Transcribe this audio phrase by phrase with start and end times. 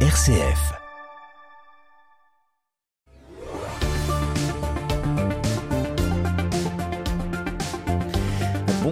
[0.00, 0.85] RCF.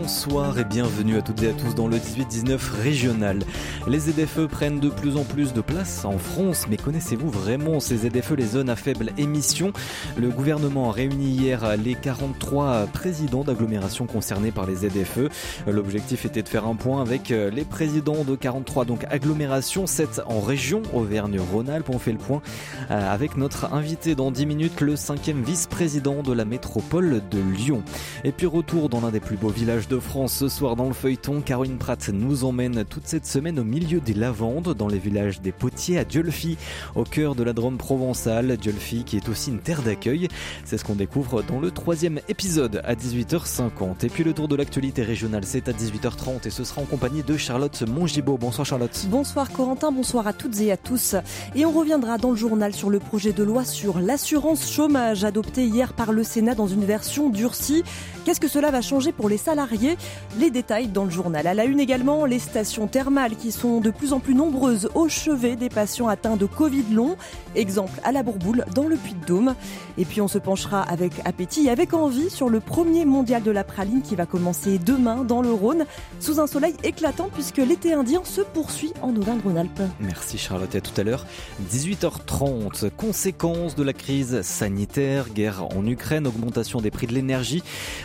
[0.05, 3.39] Bonsoir et bienvenue à toutes et à tous dans le 18-19 régional.
[3.87, 7.97] Les ZFE prennent de plus en plus de place en France, mais connaissez-vous vraiment ces
[7.97, 9.73] ZFE, les zones à faible émission?
[10.19, 15.31] Le gouvernement a réuni hier les 43 présidents d'agglomération concernés par les ZFE.
[15.67, 20.43] L'objectif était de faire un point avec les présidents de 43 donc agglomérations, 7 en
[20.43, 21.89] région Auvergne-Rhône-Alpes.
[21.89, 22.43] On fait le point
[22.91, 27.83] avec notre invité dans 10 minutes, le cinquième vice-président de la métropole de Lyon.
[28.23, 30.93] Et puis retour dans l'un des plus beaux villages de France ce soir dans le
[30.93, 31.41] feuilleton.
[31.41, 35.51] Caroline Pratt nous emmène toute cette semaine au milieu des lavandes, dans les villages des
[35.51, 36.57] Potiers à Diolfi,
[36.95, 38.57] au cœur de la Drôme provençale.
[38.57, 40.29] Diolfi qui est aussi une terre d'accueil.
[40.65, 44.05] C'est ce qu'on découvre dans le troisième épisode à 18h50.
[44.05, 47.23] Et puis le tour de l'actualité régionale, c'est à 18h30 et ce sera en compagnie
[47.23, 48.37] de Charlotte Mongibaud.
[48.37, 49.07] Bonsoir Charlotte.
[49.09, 51.17] Bonsoir Corentin, bonsoir à toutes et à tous.
[51.57, 55.65] Et on reviendra dans le journal sur le projet de loi sur l'assurance chômage adopté
[55.65, 57.83] hier par le Sénat dans une version durcie.
[58.25, 59.99] Qu'est-ce que cela va changer pour les salariés?
[60.39, 61.47] Les détails dans le journal.
[61.47, 65.11] À la une également, les stations thermales qui sont de plus en plus nombreuses au
[65.11, 67.17] chevet des patients atteints de Covid long.
[67.55, 69.55] Exemple à la Bourboule dans le Puy-de-Dôme.
[69.99, 73.51] Et puis on se penchera avec appétit et avec envie sur le premier mondial de
[73.51, 75.85] la praline qui va commencer demain dans le Rhône
[76.19, 79.83] sous un soleil éclatant puisque l'été indien se poursuit en Auvergne-Rhône-Alpes.
[80.01, 81.27] Merci Charlotte, à tout à l'heure.
[81.71, 87.63] 18h30, conséquences de la crise sanitaire, guerre en Ukraine, augmentation des prix de l'énergie.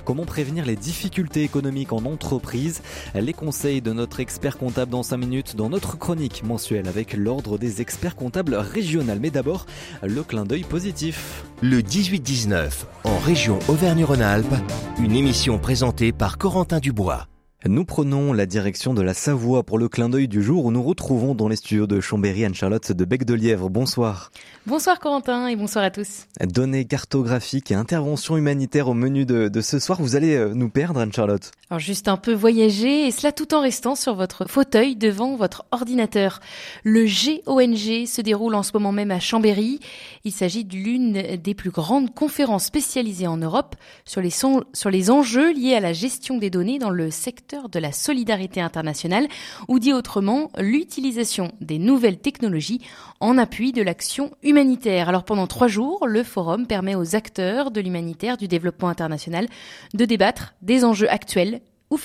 [0.09, 2.81] Comment prévenir les difficultés économique en entreprise.
[3.13, 7.59] Les conseils de notre expert comptable dans 5 minutes dans notre chronique mensuelle avec l'ordre
[7.59, 9.19] des experts comptables régional.
[9.21, 9.67] Mais d'abord,
[10.01, 11.43] le clin d'œil positif.
[11.61, 12.71] Le 18-19
[13.03, 14.55] en région Auvergne-Rhône-Alpes,
[14.99, 17.27] une émission présentée par Corentin Dubois.
[17.67, 20.81] Nous prenons la direction de la Savoie pour le clin d'œil du jour où nous
[20.81, 23.69] retrouvons dans les studios de Chambéry Anne-Charlotte de Bec de Lièvre.
[23.69, 24.31] Bonsoir.
[24.65, 26.25] Bonsoir Corentin et bonsoir à tous.
[26.39, 30.01] Données cartographiques et interventions humanitaires au menu de, de ce soir.
[30.01, 33.59] Vous allez euh, nous perdre Anne-Charlotte Alors juste un peu voyager et cela tout en
[33.59, 36.39] restant sur votre fauteuil devant votre ordinateur.
[36.85, 39.81] Le GONG se déroule en ce moment même à Chambéry.
[40.23, 43.75] Il s'agit de l'une des plus grandes conférences spécialisées en Europe
[44.05, 48.61] sur les, enjeux liés à la gestion des données dans le secteur de la solidarité
[48.61, 49.27] internationale,
[49.67, 52.81] ou dit autrement, l'utilisation des nouvelles technologies
[53.19, 55.09] en appui de l'action humanitaire.
[55.09, 59.47] Alors pendant trois jours, le forum permet aux acteurs de l'humanitaire, du développement international,
[59.93, 61.97] de débattre des enjeux actuels ou.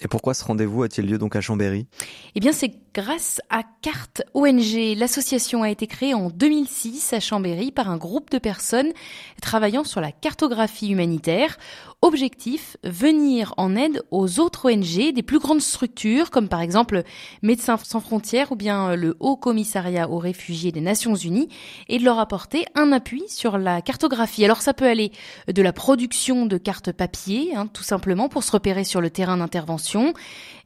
[0.00, 1.86] Et pourquoi ce rendez-vous a-t-il lieu donc à Chambéry?
[2.34, 4.96] Eh bien, c'est grâce à Carte ONG.
[4.96, 8.92] L'association a été créée en 2006 à Chambéry par un groupe de personnes
[9.40, 11.58] travaillant sur la cartographie humanitaire.
[12.02, 17.02] Objectif, venir en aide aux autres ONG, des plus grandes structures comme par exemple
[17.42, 21.50] Médecins sans frontières ou bien le Haut Commissariat aux réfugiés des Nations Unies
[21.90, 24.46] et de leur apporter un appui sur la cartographie.
[24.46, 25.12] Alors ça peut aller
[25.46, 29.36] de la production de cartes papier, hein, tout simplement pour se repérer sur le terrain
[29.36, 30.14] d'intervention.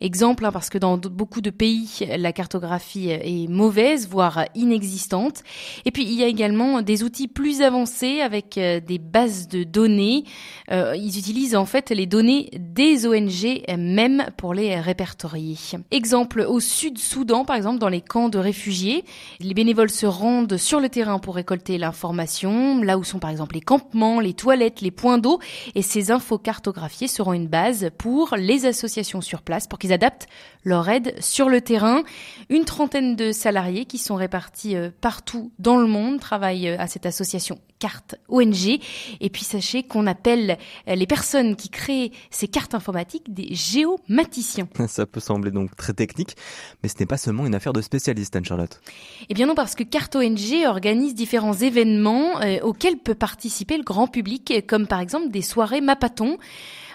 [0.00, 5.43] Exemple, hein, parce que dans beaucoup de pays, la cartographie est mauvaise, voire inexistante.
[5.84, 9.65] Et puis il y a également des outils plus avancés avec euh, des bases de
[9.65, 10.23] données.
[10.71, 10.94] Euh,
[11.25, 15.57] utilisent en fait les données des ONG même pour les répertorier.
[15.91, 19.07] Exemple au Sud-Soudan, par exemple, dans les camps de réfugiés,
[19.41, 23.55] les bénévoles se rendent sur le terrain pour récolter l'information, là où sont par exemple
[23.55, 25.39] les campements, les toilettes, les points d'eau,
[25.75, 30.27] et ces infos cartographiées seront une base pour les associations sur place pour qu'ils adaptent
[30.62, 32.03] leur aide sur le terrain.
[32.51, 36.87] Une trentaine de salariés qui sont répartis euh, partout dans le monde travaillent euh, à
[36.87, 38.81] cette association carte ONG.
[39.21, 40.56] Et puis sachez qu'on appelle
[40.89, 44.69] euh, les personnes qui créent ces cartes informatiques des géomaticiens.
[44.89, 46.34] Ça peut sembler donc très technique,
[46.83, 48.81] mais ce n'est pas seulement une affaire de spécialistes, Anne-Charlotte.
[49.28, 54.06] Eh bien non, parce que Carte ONG organise différents événements auxquels peut participer le grand
[54.06, 56.39] public, comme par exemple des soirées Mapaton.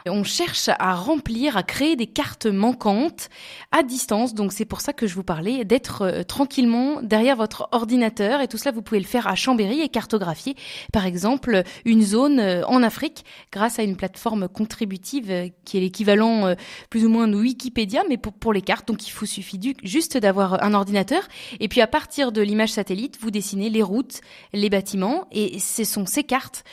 [0.05, 3.29] On cherche à remplir, à créer des cartes manquantes
[3.71, 4.33] à distance.
[4.33, 8.41] Donc c'est pour ça que je vous parlais d'être euh, tranquillement derrière votre ordinateur.
[8.41, 10.55] Et tout cela, vous pouvez le faire à Chambéry et cartographier,
[10.93, 15.81] par exemple, une zone euh, en Afrique grâce à une plateforme contributive euh, qui est
[15.81, 16.55] l'équivalent
[16.89, 18.87] plus ou moins de Wikipédia, mais pour, les cartes.
[18.87, 21.21] Donc il vous suffit juste d'avoir un ordinateur.
[21.59, 24.21] Et puis à partir de l'image satellite, vous dessinez les routes,
[24.53, 25.27] les bâtiments.
[25.31, 26.63] Et ce sont ces cartes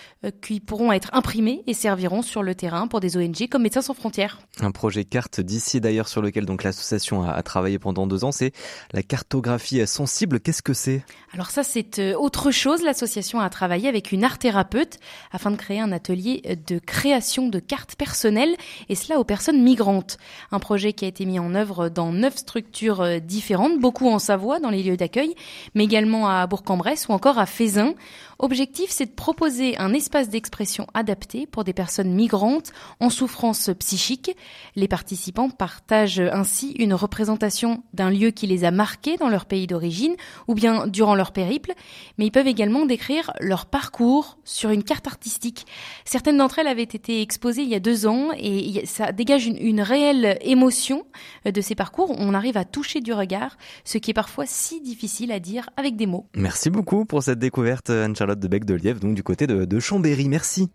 [0.43, 3.83] qui pourront être imprimées et serviront sur le terrain pour des des ONG comme Médecins
[3.83, 4.39] sans frontières.
[4.61, 8.53] Un projet carte d'ici d'ailleurs sur lequel donc l'association a, travaillé pendant deux ans, c'est
[8.93, 10.41] la cartographie sensible.
[10.41, 11.05] Qu'est-ce que c'est?
[11.33, 12.83] Alors ça c'est euh, autre chose.
[12.83, 14.99] L'association a travaillé avec une art thérapeute
[15.33, 18.57] afin de créer un atelier de création de cartes personnelles
[18.89, 20.19] et cela aux personnes migrantes.
[20.53, 24.19] Un projet qui a été mis en œuvre dans neuf structures euh, différentes, beaucoup en
[24.19, 25.35] Savoie dans les lieux d'accueil,
[25.75, 27.95] mais également à Bourg-en-Bresse ou encore à Fézin.
[28.39, 34.37] Objectif, c'est de proposer un espace d'expression adapté pour des personnes migrantes en souffrance psychique.
[34.75, 39.67] Les participants partagent ainsi une représentation d'un lieu qui les a marqués dans leur pays
[39.67, 40.15] d'origine
[40.49, 41.73] ou bien durant leur périple,
[42.19, 45.67] mais ils peuvent également décrire leur parcours sur une carte artistique.
[46.05, 49.81] Certaines d'entre elles avaient été exposées il y a deux ans et ça dégage une,
[49.81, 51.07] réelle émotion
[51.45, 52.15] de ces parcours.
[52.19, 55.97] On arrive à toucher du regard, ce qui est parfois si difficile à dire avec
[55.97, 56.27] des mots.
[56.35, 59.81] Merci beaucoup pour cette découverte, Anne De Bec de Lièvre, donc du côté de, de
[59.81, 60.29] Chambéry.
[60.29, 60.71] Merci.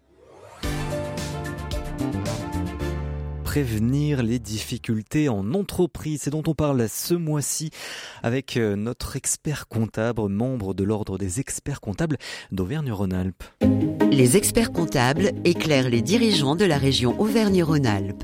[3.52, 6.22] prévenir les difficultés en entreprise.
[6.22, 7.70] C'est dont on parle ce mois-ci
[8.24, 12.16] avec euh, notre expert comptable, membre de l'ordre des experts comptables
[12.54, 13.44] d'Auvergne-Rhône-Alpes.
[14.10, 18.24] Les experts comptables éclairent les dirigeants de la région Auvergne-Rhône-Alpes.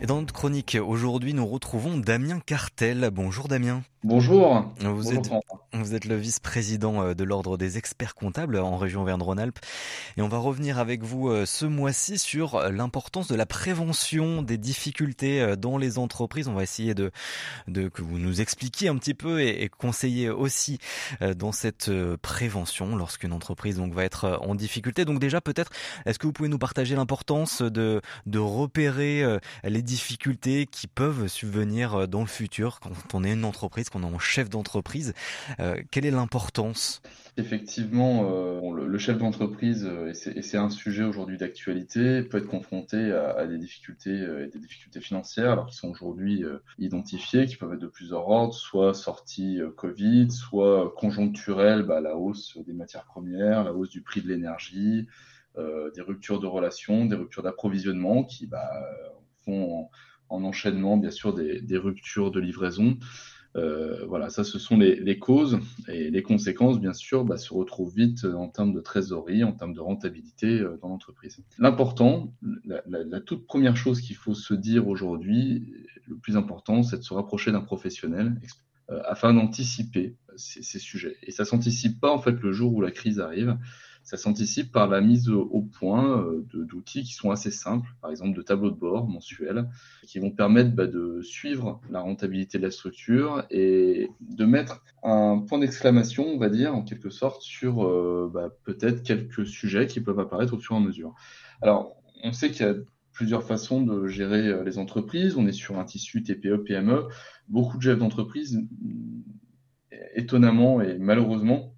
[0.00, 3.10] Et dans notre chronique, aujourd'hui, nous retrouvons Damien Cartel.
[3.12, 3.82] Bonjour Damien.
[4.04, 4.72] Bonjour.
[4.78, 5.28] Vous, êtes,
[5.72, 9.58] vous êtes le vice-président euh, de l'Ordre des experts comptables en région Auvergne-Rhône-Alpes.
[10.16, 14.42] Et on va revenir avec vous euh, ce mois-ci sur euh, l'importance de la prévention
[14.42, 16.46] des difficultés dans les entreprises.
[16.46, 17.10] On va essayer de,
[17.66, 20.78] de que vous nous expliquiez un petit peu et, et conseiller aussi
[21.36, 21.90] dans cette
[22.22, 25.04] prévention lorsqu'une entreprise donc va être en difficulté.
[25.04, 25.72] Donc déjà peut-être,
[26.06, 29.24] est-ce que vous pouvez nous partager l'importance de, de repérer
[29.64, 34.06] les difficultés qui peuvent subvenir dans le futur quand on est une entreprise qu'on est
[34.06, 35.14] en chef d'entreprise.
[35.60, 37.00] Euh, quelle est l'importance?
[37.36, 43.12] Effectivement, euh, le, chef d'entreprise, euh, et c'est un sujet aujourd'hui d'actualité, peut être confronté
[43.12, 46.44] à, des difficultés et des difficultés financières, qui sont aujourd'hui
[46.78, 52.58] identifiées, qui peuvent être de plusieurs ordres, soit sortie Covid, soit conjoncturelle, bah, la hausse
[52.66, 55.06] des matières premières, la hausse du prix de l'énergie,
[55.56, 58.70] des ruptures de relations, des ruptures d'approvisionnement qui bah,
[59.48, 59.90] en,
[60.44, 62.98] enchaînement, bien sûr, des, ruptures de livraison.
[63.56, 65.58] Euh, voilà, ça, ce sont les, causes
[65.88, 69.72] et les conséquences, bien sûr, bah, se retrouvent vite en termes de trésorerie, en termes
[69.72, 71.38] de rentabilité euh, dans l'entreprise.
[71.58, 72.32] L'important,
[72.64, 75.72] la, toute première chose qu'il faut se dire aujourd'hui,
[76.06, 78.38] le plus important, c'est de se rapprocher d'un professionnel
[78.90, 81.16] euh, afin d'anticiper ces, ces, sujets.
[81.22, 83.58] Et ça s'anticipe pas en fait le jour où la crise arrive
[84.08, 88.34] ça s'anticipe par la mise au point euh, d'outils qui sont assez simples, par exemple
[88.34, 89.68] de tableaux de bord mensuels,
[90.06, 95.44] qui vont permettre bah, de suivre la rentabilité de la structure et de mettre un
[95.46, 100.00] point d'exclamation, on va dire, en quelque sorte, sur euh, bah, peut-être quelques sujets qui
[100.00, 101.14] peuvent apparaître au fur et à mesure.
[101.60, 101.94] Alors,
[102.24, 102.76] on sait qu'il y a
[103.12, 105.36] plusieurs façons de gérer euh, les entreprises.
[105.36, 107.08] On est sur un tissu TPE, PME.
[107.48, 108.58] Beaucoup de chefs d'entreprise,
[110.14, 111.74] étonnamment et malheureusement,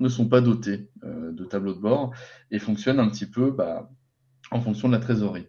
[0.00, 2.12] ne sont pas dotés euh, de tableau de bord
[2.50, 3.90] et fonctionnent un petit peu bah,
[4.50, 5.46] en fonction de la trésorerie.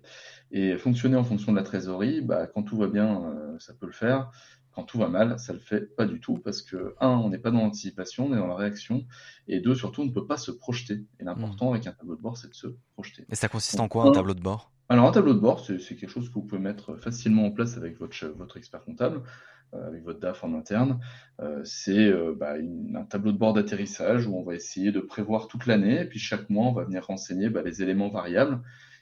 [0.51, 3.87] Et fonctionner en fonction de la trésorerie, bah, quand tout va bien, euh, ça peut
[3.87, 4.29] le faire.
[4.71, 7.37] Quand tout va mal, ça le fait pas du tout parce que, un, on n'est
[7.37, 9.05] pas dans l'anticipation, on est dans la réaction.
[9.47, 11.05] Et deux, surtout, on ne peut pas se projeter.
[11.19, 11.73] Et l'important mmh.
[11.73, 13.25] avec un tableau de bord, c'est de se projeter.
[13.29, 14.71] Et ça consiste en quoi un tableau de bord?
[14.89, 17.77] Alors un tableau de bord, c'est quelque chose que vous pouvez mettre facilement en place
[17.77, 19.21] avec votre, votre expert comptable,
[19.87, 20.99] avec votre DAF en interne.
[21.41, 22.55] Euh, c'est euh, bah,
[22.95, 26.19] un tableau de bord d'atterrissage où on va essayer de prévoir toute l'année, et puis
[26.19, 28.59] chaque mois, on va venir renseigner bah, les éléments variables.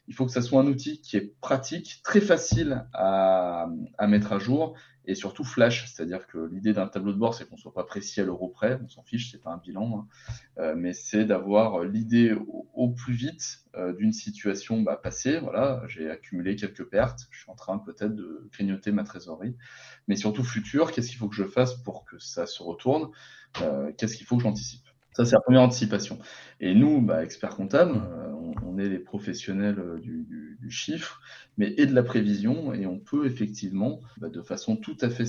[0.08, 3.68] Il faut que ça soit un outil qui est pratique, très facile à,
[4.08, 4.76] mettre à jour
[5.06, 8.22] et surtout flash, c'est-à-dire que l'idée d'un tableau de bord, c'est qu'on soit pas précis
[8.22, 10.08] à l'euro près, on s'en fiche, c'est pas un bilan, hein.
[10.60, 12.36] euh, mais c'est d'avoir l'idée
[12.74, 15.40] au, plus vite euh, d'une situation bah, passée.
[15.40, 19.56] Voilà, j'ai accumulé quelques pertes, je suis en train peut-être de grignoter ma trésorerie,
[20.08, 23.10] mais surtout futur, qu'est-ce qu'il faut que je fasse pour que ça se retourne?
[23.62, 24.91] Euh, Qu'est-ce qu'il faut que j'anticipe?
[25.14, 26.20] Ça, c'est la première anticipation.
[26.60, 28.02] Et nous, bah, experts comptables,
[28.34, 31.22] on, on, est les professionnels du, du, du, chiffre,
[31.58, 35.26] mais et de la prévision, et on peut effectivement, bah, de façon tout à fait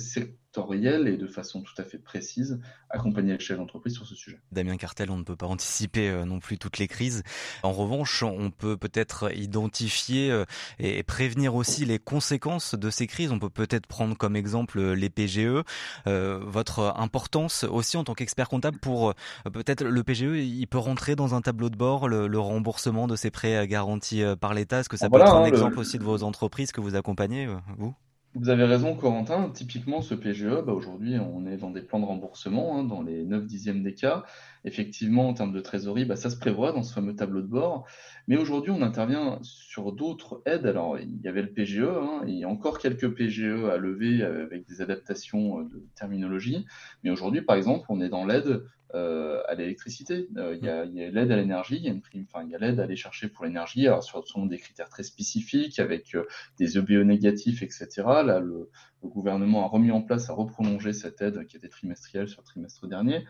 [0.54, 4.38] et de façon tout à fait précise accompagner le chef d'entreprise sur ce sujet.
[4.52, 7.22] Damien Cartel, on ne peut pas anticiper euh, non plus toutes les crises.
[7.62, 10.44] En revanche, on peut peut-être identifier euh,
[10.78, 13.32] et prévenir aussi les conséquences de ces crises.
[13.32, 15.62] On peut peut-être prendre comme exemple euh, les PGE.
[16.06, 19.14] votre importance aussi en tant qu'expert comptable pour
[19.52, 23.30] peut-être le PGE, il peut rentrer dans un tableau de bord le, remboursement de ces
[23.30, 24.80] prêts garantis par l'État.
[24.80, 27.48] Est-ce que ça peut être un hein, exemple aussi de vos entreprises que vous accompagnez,
[27.78, 27.94] vous?
[28.34, 29.50] Vous avez raison, Corentin.
[29.50, 33.26] Typiquement, ce PGE, bah, aujourd'hui, on est dans des plans de remboursement, hein, dans les
[33.26, 34.24] 9 dixièmes des cas.
[34.64, 37.86] Effectivement, en termes de trésorerie, bah, ça se prévoit dans ce fameux tableau de bord.
[38.28, 40.64] Mais aujourd'hui, on intervient sur d'autres aides.
[40.64, 44.22] Alors, il y avait le PGE, hein, il y a encore quelques PGE à lever
[44.22, 46.64] avec des adaptations de terminologie.
[47.04, 48.62] Mais aujourd'hui, par exemple, on est dans l'aide
[48.94, 50.28] euh, à l'électricité.
[50.36, 52.54] Euh, il y a, l'aide à l'énergie, il y a une prime, enfin, il y
[52.54, 56.14] a l'aide à aller chercher pour l'énergie, alors sur, selon des critères très spécifiques, avec
[56.14, 56.26] euh,
[56.58, 57.88] des EBE négatifs, etc.
[58.04, 58.68] Là, le,
[59.02, 62.86] gouvernement a remis en place, a reprolongé cette aide qui était trimestrielle sur le trimestre
[62.86, 63.24] dernier.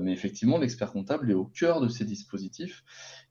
[0.00, 2.84] mais effectivement, l'expert comptable est au cœur de ces dispositifs.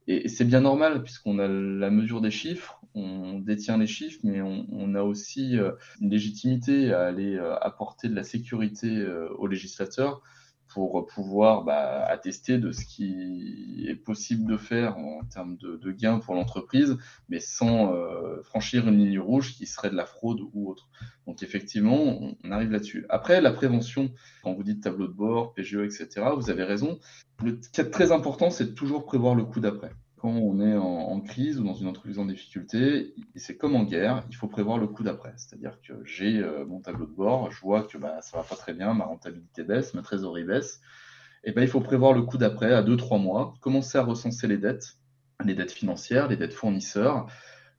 [0.08, 4.42] Et, c'est bien normal, puisqu'on a la mesure des chiffres, on détient les chiffres, mais
[4.42, 5.56] on, on a aussi
[6.02, 9.08] une légitimité à aller apporter de la sécurité
[9.38, 10.22] aux législateurs
[10.70, 16.20] pour pouvoir bah, attester de ce qui est possible de faire en termes de, gains
[16.20, 16.98] pour l'entreprise,
[17.28, 20.88] mais sans euh, franchir une ligne rouge qui serait de la fraude ou autre.
[21.26, 23.06] Donc effectivement, on, arrive là-dessus.
[23.10, 24.12] Après, la prévention,
[24.44, 27.00] quand vous dites tableau de bord, PGE, etc., vous avez raison.
[27.44, 30.76] Le qui est très important, c'est de toujours prévoir le coup d'après quand on est
[30.76, 34.78] en, crise ou dans une entreprise en difficulté, c'est comme en guerre, il faut prévoir
[34.78, 35.34] le coup d'après.
[35.38, 38.56] C'est-à-dire que j'ai euh, mon tableau de bord, je vois que bah, ça va pas
[38.56, 40.82] très bien, ma rentabilité baisse, ma trésorerie baisse.
[41.44, 44.58] Et ben, il faut prévoir le coup d'après à 2-3 mois, commencer à recenser les
[44.58, 44.98] dettes,
[45.46, 47.28] les dettes financières, les dettes fournisseurs,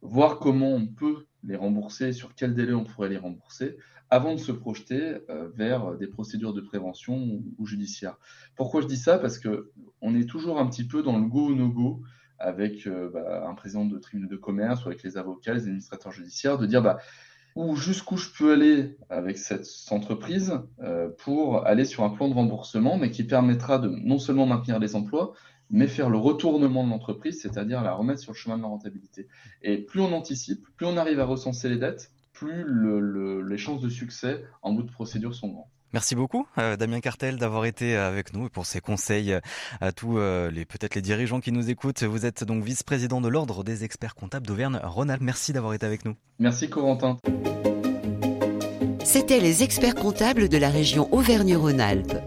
[0.01, 3.77] voir comment on peut les rembourser, sur quel délai on pourrait les rembourser,
[4.09, 8.17] avant de se projeter euh, vers des procédures de prévention ou, ou judiciaires.
[8.57, 9.19] Pourquoi je dis ça?
[9.19, 9.71] Parce que
[10.01, 12.03] on est toujours un petit peu dans le go no go
[12.41, 16.11] avec euh, bah, un président de tribunal de commerce ou avec les avocats, les administrateurs
[16.11, 16.99] judiciaires, de dire bah,
[17.55, 22.35] où jusqu'où je peux aller avec cette entreprise euh, pour aller sur un plan de
[22.35, 25.35] remboursement, mais qui permettra de non seulement maintenir les emplois,
[25.69, 29.29] mais faire le retournement de l'entreprise, c'est-à-dire la remettre sur le chemin de la rentabilité.
[29.63, 32.65] Et plus on anticipe, plus on arrive à recenser les dettes, plus
[33.47, 35.65] les chances de succès en bout de procédure sont grandes.
[35.93, 39.37] Merci beaucoup, euh, Damien Cartel, d'avoir été avec nous et pour ses conseils
[39.81, 42.05] à tous euh, les peut-être les dirigeants qui nous écoutent.
[42.05, 45.23] Vous êtes donc vice-président de l'Ordre des experts comptables d'Auvergne-Rhône-Alpes.
[45.23, 46.15] Merci d'avoir été avec nous.
[46.39, 47.19] Merci, Corentin.
[49.05, 52.19] C'était les experts comptables de la région Auvergne-Rhône-Alpes.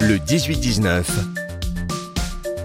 [0.01, 1.03] Le 18-19,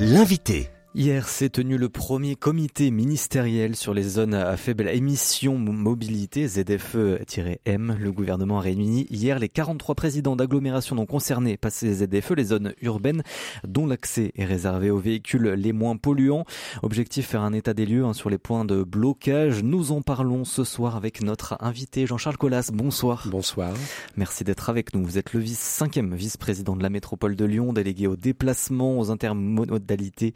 [0.01, 0.71] l'invité.
[0.97, 7.97] Hier s'est tenu le premier comité ministériel sur les zones à faible émission mobilité, ZFE-M.
[8.01, 12.45] Le gouvernement a réuni hier les 43 présidents d'agglomérations non concernées par ces ZFE, les
[12.47, 13.23] zones urbaines
[13.63, 16.45] dont l'accès est réservé aux véhicules les moins polluants.
[16.83, 19.63] Objectif faire un état des lieux hein, sur les points de blocage.
[19.63, 22.73] Nous en parlons ce soir avec notre invité Jean-Charles Collas.
[22.75, 23.29] Bonsoir.
[23.31, 23.75] Bonsoir.
[24.17, 25.05] Merci d'être avec nous.
[25.05, 29.13] Vous êtes le vice, cinquième vice-président de la métropole de Lyon, délégué au déplacement, aux
[29.13, 30.35] intermodalités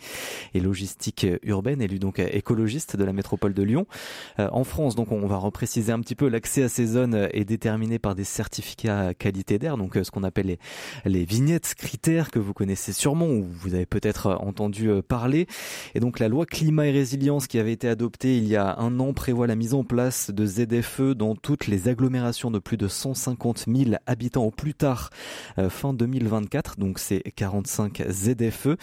[0.52, 3.86] et logistique urbaine, élu donc écologiste de la métropole de Lyon.
[4.38, 7.44] Euh, en France, donc on va repréciser un petit peu, l'accès à ces zones est
[7.44, 10.58] déterminé par des certificats qualité d'air, donc euh, ce qu'on appelle les,
[11.04, 15.46] les vignettes critères que vous connaissez sûrement ou vous avez peut-être entendu euh, parler.
[15.94, 19.00] Et donc la loi climat et résilience qui avait été adoptée il y a un
[19.00, 22.88] an prévoit la mise en place de ZFE dans toutes les agglomérations de plus de
[22.88, 25.10] 150 000 habitants au plus tard
[25.68, 26.78] fin 2024.
[26.78, 28.76] Donc c'est 45 ZFE.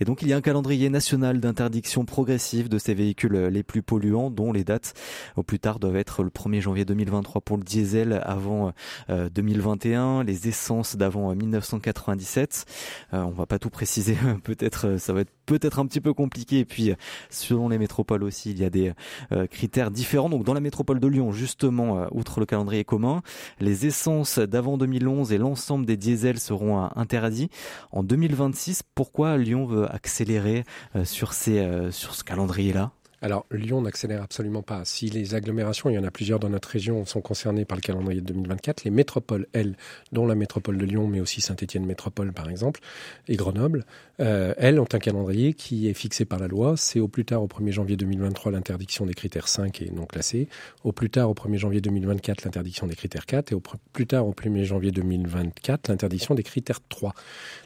[0.00, 3.82] Et donc il y a un calendrier national d'interdiction progressive de ces véhicules les plus
[3.82, 4.94] polluants, dont les dates
[5.36, 8.72] au plus tard doivent être le 1er janvier 2023 pour le diesel avant
[9.08, 12.64] 2021, euh, les essences d'avant 1997.
[13.12, 16.14] Euh, euh, on va pas tout préciser, peut-être ça va être peut-être un petit peu
[16.14, 16.60] compliqué.
[16.60, 16.92] Et puis
[17.30, 18.92] selon les métropoles aussi, il y a des
[19.50, 20.28] critères différents.
[20.28, 23.22] Donc dans la métropole de Lyon, justement, outre le calendrier commun,
[23.60, 27.50] les essences d'avant 2011 et l'ensemble des diesels seront interdits
[27.92, 28.82] en 2026.
[28.94, 30.64] Pourquoi Lyon veut accélérer
[31.04, 32.92] sur, ces, euh, sur ce calendrier-là?
[33.22, 34.84] Alors, Lyon n'accélère absolument pas.
[34.84, 37.80] Si les agglomérations, il y en a plusieurs dans notre région, sont concernées par le
[37.80, 39.78] calendrier de 2024, les métropoles, elles,
[40.12, 42.80] dont la métropole de Lyon, mais aussi Saint-Étienne Métropole, par exemple,
[43.26, 43.86] et Grenoble,
[44.20, 46.76] euh, elles ont un calendrier qui est fixé par la loi.
[46.76, 50.48] C'est au plus tard au 1er janvier 2023 l'interdiction des critères 5 et non classés,
[50.84, 54.26] au plus tard au 1er janvier 2024 l'interdiction des critères 4 et au plus tard
[54.26, 57.14] au 1er janvier 2024 l'interdiction des critères 3.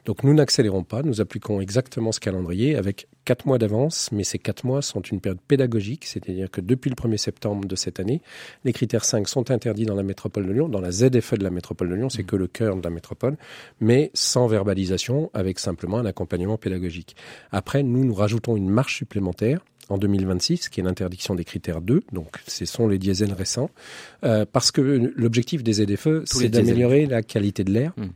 [0.06, 4.38] Donc nous n'accélérons pas, nous appliquons exactement ce calendrier avec 4 mois d'avance, mais ces
[4.38, 8.22] 4 mois sont une période pédagogique, c'est-à-dire que depuis le 1er septembre de cette année,
[8.64, 11.50] les critères 5 sont interdits dans la métropole de Lyon, dans la ZFE de la
[11.50, 12.26] métropole de Lyon, c'est mmh.
[12.26, 13.36] que le cœur de la métropole,
[13.80, 17.16] mais sans verbalisation, avec simplement un accompagnement pédagogique.
[17.50, 22.02] Après, nous, nous rajoutons une marche supplémentaire en 2026, qui est l'interdiction des critères 2,
[22.12, 23.70] donc ce sont les diesels récents,
[24.24, 24.80] euh, parce que
[25.16, 27.92] l'objectif des ZFE, c'est d'améliorer la qualité de l'air.
[27.96, 28.06] Mmh.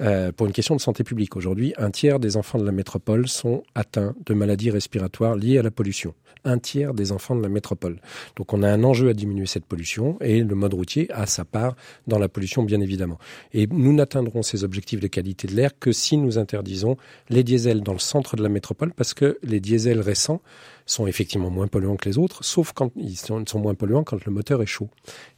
[0.00, 1.36] Euh, pour une question de santé publique.
[1.36, 5.62] Aujourd'hui, un tiers des enfants de la métropole sont atteints de maladies respiratoires liées à
[5.62, 6.14] la pollution.
[6.44, 8.00] Un tiers des enfants de la métropole.
[8.36, 11.44] Donc on a un enjeu à diminuer cette pollution et le mode routier a sa
[11.44, 11.74] part
[12.06, 13.18] dans la pollution, bien évidemment.
[13.52, 16.96] Et nous n'atteindrons ces objectifs de qualité de l'air que si nous interdisons
[17.28, 20.40] les diesels dans le centre de la métropole parce que les diesels récents
[20.90, 24.32] sont effectivement moins polluants que les autres, sauf quand ils sont, moins polluants quand le
[24.32, 24.88] moteur est chaud.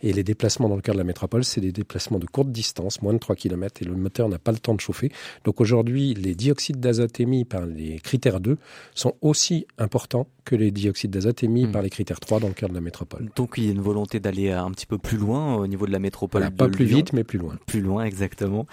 [0.00, 3.02] Et les déplacements dans le cœur de la métropole, c'est des déplacements de courte distance,
[3.02, 5.10] moins de 3 km, et le moteur n'a pas le temps de chauffer.
[5.44, 8.56] Donc aujourd'hui, les dioxydes d'azote émis par les critères 2
[8.94, 11.72] sont aussi importants que les dioxydes d'azote émis hmm.
[11.72, 13.28] par les critères 3 dans le cœur de la métropole.
[13.36, 15.92] Donc il y a une volonté d'aller un petit peu plus loin au niveau de
[15.92, 16.50] la métropole.
[16.50, 17.56] pas plus vite, mais plus loin.
[17.66, 18.66] Plus loin, exactement.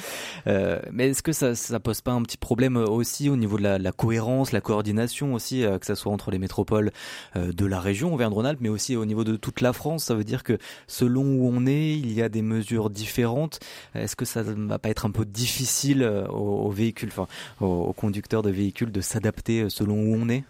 [0.47, 3.63] Euh, mais est-ce que ça, ça pose pas un petit problème aussi au niveau de
[3.63, 6.91] la, la cohérence, la coordination aussi, euh, que ça soit entre les métropoles
[7.35, 10.05] euh, de la région Auvergne-Rhône-Alpes, mais aussi au niveau de toute la France?
[10.05, 10.57] Ça veut dire que
[10.87, 13.59] selon où on est, il y a des mesures différentes.
[13.93, 15.66] Est-ce que ça ne va pas être un peu difficile
[15.99, 17.27] euh, aux, véhicules, enfin
[17.59, 20.43] aux conducteurs de véhicules de s'adapter euh, selon où on est?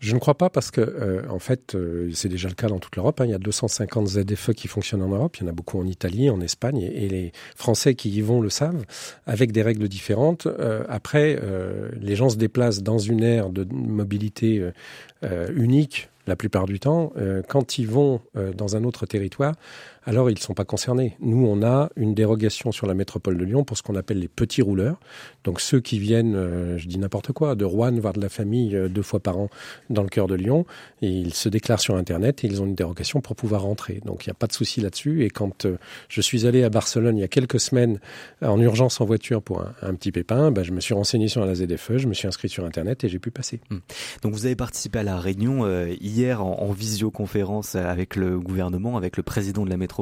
[0.00, 1.74] Je ne crois pas parce que, euh, en fait,
[2.12, 3.22] c'est déjà le cas dans toute l'Europe.
[3.22, 3.24] Hein.
[3.24, 5.38] Il y a 250 ZFE qui fonctionnent en Europe.
[5.38, 8.42] Il y en a beaucoup en Italie, en Espagne, et, les Français qui y vont
[8.42, 8.84] le savent,
[9.26, 10.46] avec des règles différentes.
[10.90, 11.40] Après,
[11.98, 14.62] les gens se déplacent dans une ère de mobilité
[15.56, 17.12] unique la plupart du temps.
[17.48, 19.54] quand ils vont dans un autre territoire,
[20.06, 21.16] alors ils ne sont pas concernés.
[21.20, 24.28] Nous, on a une dérogation sur la métropole de Lyon pour ce qu'on appelle les
[24.28, 24.98] petits rouleurs.
[25.44, 28.76] Donc ceux qui viennent, euh, je dis n'importe quoi, de Rouen, voir de la famille
[28.76, 29.48] euh, deux fois par an
[29.88, 30.66] dans le cœur de Lyon,
[31.00, 34.00] ils se déclarent sur Internet et ils ont une dérogation pour pouvoir rentrer.
[34.04, 35.24] Donc il n'y a pas de souci là-dessus.
[35.24, 37.98] Et quand euh, je suis allé à Barcelone il y a quelques semaines
[38.42, 41.54] en urgence en voiture pour un, petit pépin, bah, je me suis renseigné sur la
[41.54, 43.60] ZFE, je me suis inscrit sur Internet et j'ai pu passer.
[43.70, 43.80] Hum.
[44.22, 45.66] Donc vous avez participé à la réunion
[46.00, 49.93] hier en visioconférence avec le gouvernement, avec le président de la métropole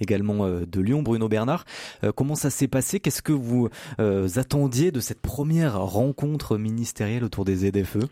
[0.00, 1.64] également euh, de Lyon, Bruno Bernard.
[2.04, 3.00] Euh, comment ça s'est passé?
[3.00, 3.68] Qu'est-ce que vous
[4.00, 8.06] euh, attendiez de cette première rencontre ministérielle autour des ZFE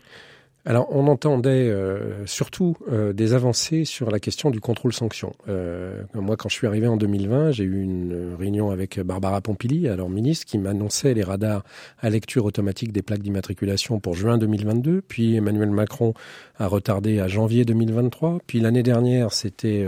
[0.67, 5.33] alors, on entendait euh, surtout euh, des avancées sur la question du contrôle-sanction.
[5.47, 9.87] Euh, moi, quand je suis arrivé en 2020, j'ai eu une réunion avec Barbara Pompili,
[9.87, 11.63] alors ministre, qui m'annonçait les radars
[11.99, 15.03] à lecture automatique des plaques d'immatriculation pour juin 2022.
[15.07, 16.15] Puis Emmanuel Macron
[16.57, 18.39] a retardé à janvier 2023.
[18.47, 19.85] Puis l'année dernière, c'était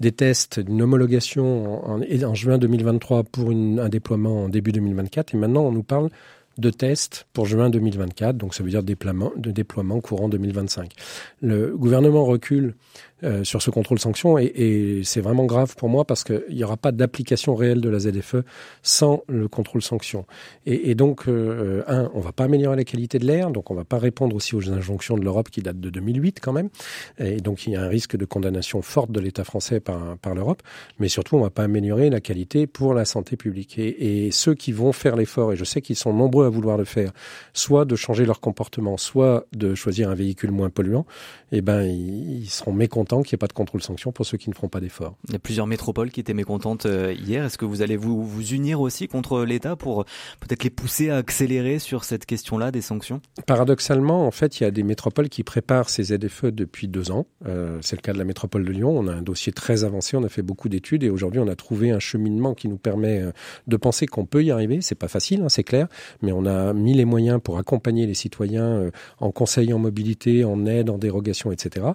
[0.00, 5.34] des tests, d'une homologation en, en, juin 2023 pour un déploiement en début 2024.
[5.34, 6.10] Et maintenant, on nous parle
[6.58, 10.92] de tests pour juin 2024, donc ça veut dire déploiement, de déploiement courant 2025.
[11.40, 12.74] Le gouvernement recule
[13.22, 16.64] euh, sur ce contrôle sanction et, et c'est vraiment grave pour moi parce qu'il n'y
[16.64, 18.36] aura pas d'application réelle de la ZFE
[18.82, 20.24] sans le contrôle sanction.
[20.64, 23.74] Et, et donc, euh, un, on va pas améliorer la qualité de l'air, donc on
[23.74, 26.70] va pas répondre aussi aux injonctions de l'Europe qui datent de 2008 quand même.
[27.18, 30.34] Et donc il y a un risque de condamnation forte de l'État français par, par
[30.34, 30.62] l'Europe,
[30.98, 33.78] mais surtout on va pas améliorer la qualité pour la santé publique.
[33.78, 36.78] Et, et ceux qui vont faire l'effort, et je sais qu'ils sont nombreux à vouloir
[36.78, 37.12] le faire,
[37.52, 41.04] soit de changer leur comportement, soit de choisir un véhicule moins polluant,
[41.52, 44.38] eh ben ils, ils seront mécontents qu'il n'y ait pas de contrôle sanction pour ceux
[44.38, 45.16] qui ne feront pas d'efforts.
[45.28, 47.44] Il y a plusieurs métropoles qui étaient mécontentes euh, hier.
[47.44, 50.04] Est-ce que vous allez vous, vous unir aussi contre l'État pour
[50.40, 53.20] peut-être les pousser à accélérer sur cette question-là des sanctions?
[53.46, 57.26] Paradoxalement, en fait, il y a des métropoles qui préparent ces ZFE depuis deux ans.
[57.46, 58.96] Euh, c'est le cas de la métropole de Lyon.
[58.96, 61.56] On a un dossier très avancé, on a fait beaucoup d'études et aujourd'hui, on a
[61.56, 63.32] trouvé un cheminement qui nous permet euh,
[63.66, 64.80] de penser qu'on peut y arriver.
[64.80, 65.88] C'est pas facile, hein, c'est clair,
[66.22, 70.66] mais on a mis les moyens pour accompagner les citoyens en conseil en mobilité, en
[70.66, 71.86] aide, en dérogation, etc.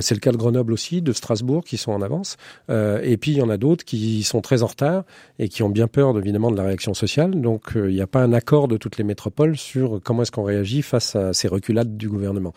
[0.00, 2.36] c'est le cas de Grenoble aussi, de Strasbourg qui sont en avance.
[2.70, 5.04] Euh, et puis il y en a d'autres qui sont très en retard
[5.38, 7.40] et qui ont bien peur évidemment de la réaction sociale.
[7.40, 10.32] Donc euh, il n'y a pas un accord de toutes les métropoles sur comment est-ce
[10.32, 12.52] qu'on réagit face à ces reculades du gouvernement.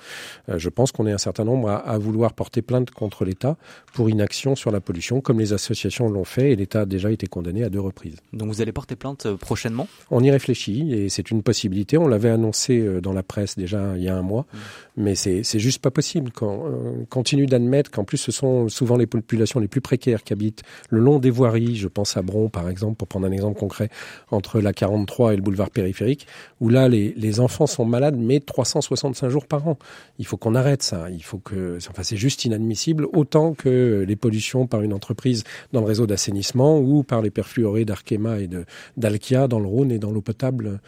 [0.50, 3.58] Euh, je pense qu'on est un certain nombre à, à vouloir porter plainte contre l'État
[3.94, 7.28] pour inaction sur la pollution, comme les associations l'ont fait et l'État a déjà été
[7.28, 8.18] condamné à deux reprises.
[8.34, 9.88] Donc vous allez porter plainte euh, prochainement?
[10.12, 11.98] On y réfléchit et c'est une possibilité.
[11.98, 14.58] On l'avait annoncé euh, dans la presse déjà il y a un mois, mmh.
[14.98, 16.32] mais c'est juste pas possible.
[16.32, 20.34] Quand on continue d'admettre qu'en plus ce sont souvent les populations les plus précaires qui
[20.34, 23.60] habitent le long des voiries, je pense à Bron par exemple, pour prendre un exemple
[23.60, 23.90] concret,
[24.32, 26.28] entre la 43 et le boulevard périphérique,
[26.60, 29.78] où là les, enfants sont malades mais 365 jours par an.
[30.20, 34.16] Il faut qu'on arrête ça, il faut que, enfin c'est juste inadmissible, autant que les
[34.16, 35.44] pollutions par une entreprise
[35.74, 38.50] dans le réseau d'assainissement ou par les perfluorés d'Arkema et
[38.96, 40.80] d'Alkia dans le Rhône et dans l'eau potable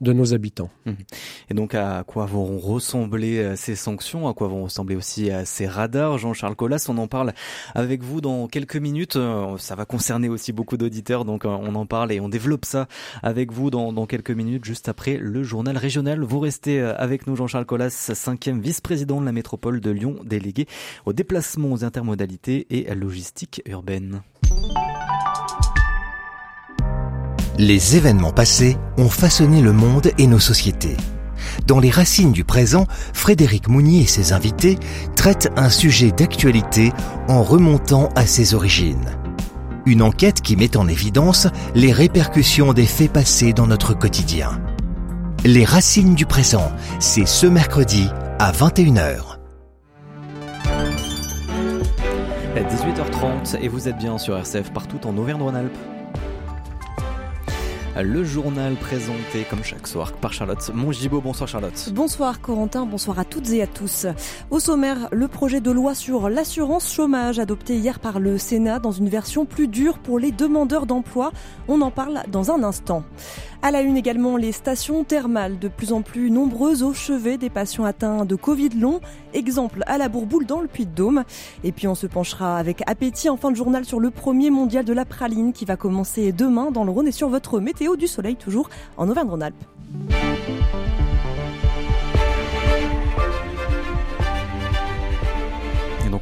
[0.00, 0.70] de nos habitants.
[0.84, 0.92] Mmh.
[1.50, 5.42] Et donc à quoi vont ressembler euh, ces sanctions, à quoi vont ressembler aussi euh,
[5.44, 6.45] ces radars, Jean-Charles?
[6.54, 7.32] Collas, on en parle
[7.74, 9.16] avec vous dans quelques minutes.
[9.16, 12.86] Euh, ça va concerner aussi beaucoup d'auditeurs, donc on en parle et on développe ça
[13.22, 16.22] avec vous dans, quelques minutes, juste après le journal régional.
[16.22, 20.66] Vous restez avec nous, Jean-Charles Collas, cinquième vice-président de la métropole de Lyon, délégué
[21.06, 24.22] aux déplacements, aux intermodalités et à logistique urbaine.
[27.58, 30.96] Les événements passés ont façonné le monde et nos sociétés.
[31.66, 34.78] Dans les racines du présent, Frédéric Mounier et ses invités
[35.16, 36.92] traitent un sujet d'actualité
[37.28, 39.18] en remontant à ses origines.
[39.84, 44.60] Une enquête qui met en évidence les répercussions des faits passés dans notre quotidien.
[45.44, 49.36] Les racines du présent, c'est ce mercredi à 21h.
[52.56, 55.95] 18h30 et vous êtes bien sur RCF partout en Auvergne-Rhône-Alpes.
[58.02, 61.22] Le journal présenté comme chaque soir par Charlotte Mongibaud.
[61.22, 61.92] Bonsoir Charlotte.
[61.94, 64.06] Bonsoir Corentin, bonsoir à toutes et à tous.
[64.50, 68.90] Au sommaire, le projet de loi sur l'assurance chômage adopté hier par le Sénat dans
[68.90, 71.32] une version plus dure pour les demandeurs d'emploi.
[71.68, 73.02] On en parle dans un instant.
[73.66, 77.50] À la une également, les stations thermales de plus en plus nombreuses au chevet des
[77.50, 79.00] patients atteints de Covid long.
[79.34, 81.24] Exemple à la Bourboule dans le Puy-de-Dôme.
[81.64, 84.84] Et puis on se penchera avec appétit en fin de journal sur le premier mondial
[84.84, 88.06] de la praline qui va commencer demain dans le Rhône et sur votre météo du
[88.06, 89.64] soleil toujours en Auvergne-Rhône-Alpes.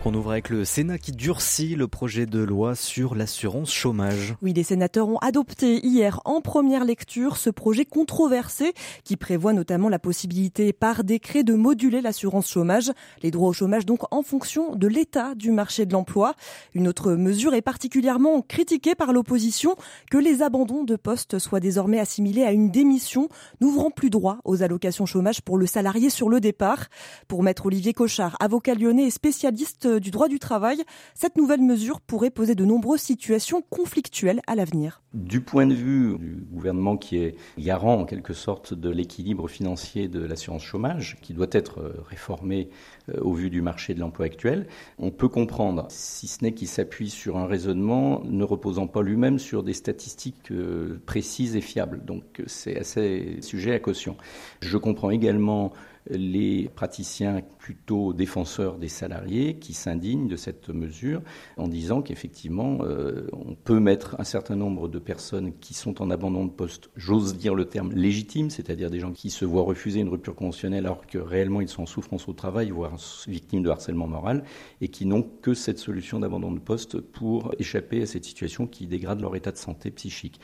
[0.04, 4.34] Donc on ouvre avec le Sénat qui durcit le projet de loi sur l'assurance chômage.
[4.42, 9.88] Oui, les sénateurs ont adopté hier en première lecture ce projet controversé qui prévoit notamment
[9.88, 14.74] la possibilité par décret de moduler l'assurance chômage, les droits au chômage donc en fonction
[14.74, 16.34] de l'état du marché de l'emploi.
[16.74, 19.76] Une autre mesure est particulièrement critiquée par l'opposition,
[20.10, 23.28] que les abandons de poste soient désormais assimilés à une démission,
[23.60, 26.88] n'ouvrant plus droit aux allocations chômage pour le salarié sur le départ.
[27.26, 30.83] Pour maître Olivier Cochard, avocat lyonnais et spécialiste du droit du travail,
[31.14, 35.02] cette nouvelle mesure pourrait poser de nombreuses situations conflictuelles à l'avenir.
[35.14, 40.09] Du point de vue du gouvernement qui est garant en quelque sorte de l'équilibre financier
[40.09, 42.68] de l'assurance chômage, qui doit être euh, réformé
[43.09, 44.66] euh, au vu du marché de l'emploi actuel,
[44.98, 49.38] on peut comprendre, si ce n'est qu'il s'appuie sur un raisonnement ne reposant pas lui-même
[49.38, 52.04] sur des statistiques euh, précises et fiables.
[52.04, 54.16] Donc c'est assez sujet à caution.
[54.62, 55.72] Je comprends également
[56.10, 61.22] les praticiens plutôt défenseurs des salariés qui s'indignent de cette mesure
[61.56, 66.10] en disant qu'effectivement, euh, on peut mettre un certain nombre de personnes qui sont en
[66.10, 70.00] abandon de poste, j'ose dire le terme légitime, c'est-à-dire des gens qui se voient refuser
[70.00, 73.70] une rupture conventionnelle alors que réellement ils sont en souffrance au travail, voire victimes de
[73.70, 74.44] harcèlement moral,
[74.80, 78.86] et qui n'ont que cette solution d'abandon de poste pour échapper à cette situation qui
[78.86, 80.40] dégrade leur état de santé psychique.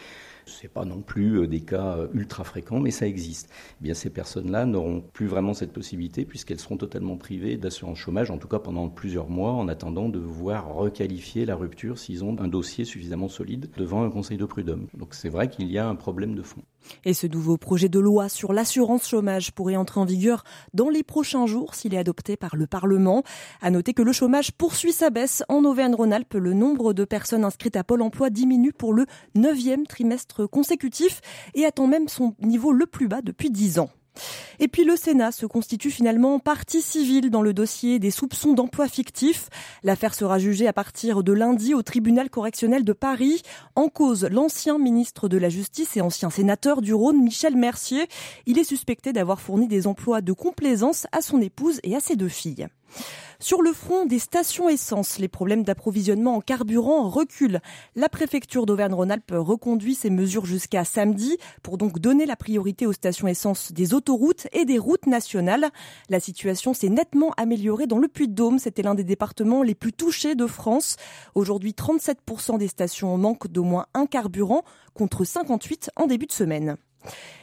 [0.51, 3.49] Ce n'est pas non plus euh, des cas euh, ultra fréquents, mais ça existe.
[3.81, 8.31] Eh bien, ces personnes-là n'auront plus vraiment cette possibilité puisqu'elles seront totalement privées d'assurance chômage,
[8.31, 12.37] en tout cas pendant plusieurs mois, en attendant de voir requalifier la rupture s'ils ont
[12.41, 14.89] un dossier suffisamment solide devant un conseil de prud'homme.
[14.95, 16.63] Donc c'est vrai qu'il y a un problème de fond.
[17.05, 21.03] Et ce nouveau projet de loi sur l'assurance chômage pourrait entrer en vigueur dans les
[21.03, 23.23] prochains jours s'il est adopté par le Parlement.
[23.61, 25.43] À noter que le chômage poursuit sa baisse.
[25.49, 30.40] En Auvergne-Rhône-Alpes, le nombre de personnes inscrites à Pôle emploi diminue pour le neuvième trimestre
[30.47, 31.21] consécutif
[31.55, 33.91] et atteint même son niveau le plus bas depuis dix ans.
[34.59, 38.89] Et puis le Sénat se constitue finalement partie civile dans le dossier des soupçons d'emploi
[38.89, 39.49] fictif.
[39.83, 43.43] L'affaire sera jugée à partir de lundi au tribunal correctionnel de Paris.
[43.77, 48.09] En cause, l'ancien ministre de la Justice et ancien sénateur du Rhône, Michel Mercier.
[48.47, 52.17] Il est suspecté d'avoir fourni des emplois de complaisance à son épouse et à ses
[52.17, 52.67] deux filles.
[53.43, 57.61] Sur le front des stations essence, les problèmes d'approvisionnement en carburant reculent.
[57.97, 63.29] La préfecture d'Auvergne-Rhône-Alpes reconduit ces mesures jusqu'à samedi pour donc donner la priorité aux stations
[63.29, 65.71] essence des autoroutes et des routes nationales.
[66.11, 68.59] La situation s'est nettement améliorée dans le Puy-de-Dôme.
[68.59, 70.97] C'était l'un des départements les plus touchés de France.
[71.35, 76.77] Aujourd'hui, 37% des stations manquent d'au moins un carburant contre 58 en début de semaine.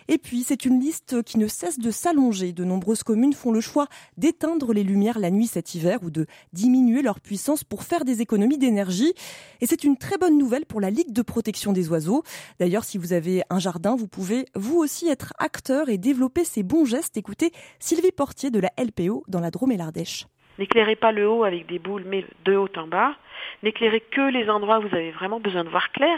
[0.09, 2.53] Et puis, c'est une liste qui ne cesse de s'allonger.
[2.53, 6.25] De nombreuses communes font le choix d'éteindre les lumières la nuit cet hiver ou de
[6.53, 9.13] diminuer leur puissance pour faire des économies d'énergie.
[9.59, 12.23] Et c'est une très bonne nouvelle pour la Ligue de protection des oiseaux.
[12.59, 16.63] D'ailleurs, si vous avez un jardin, vous pouvez vous aussi être acteur et développer ces
[16.63, 17.17] bons gestes.
[17.17, 20.25] Écoutez Sylvie Portier de la LPO dans la Drôme et l'Ardèche.
[20.57, 23.15] N'éclairez pas le haut avec des boules, mais de haut en bas.
[23.61, 26.17] N'éclairez que les endroits où vous avez vraiment besoin de voir clair,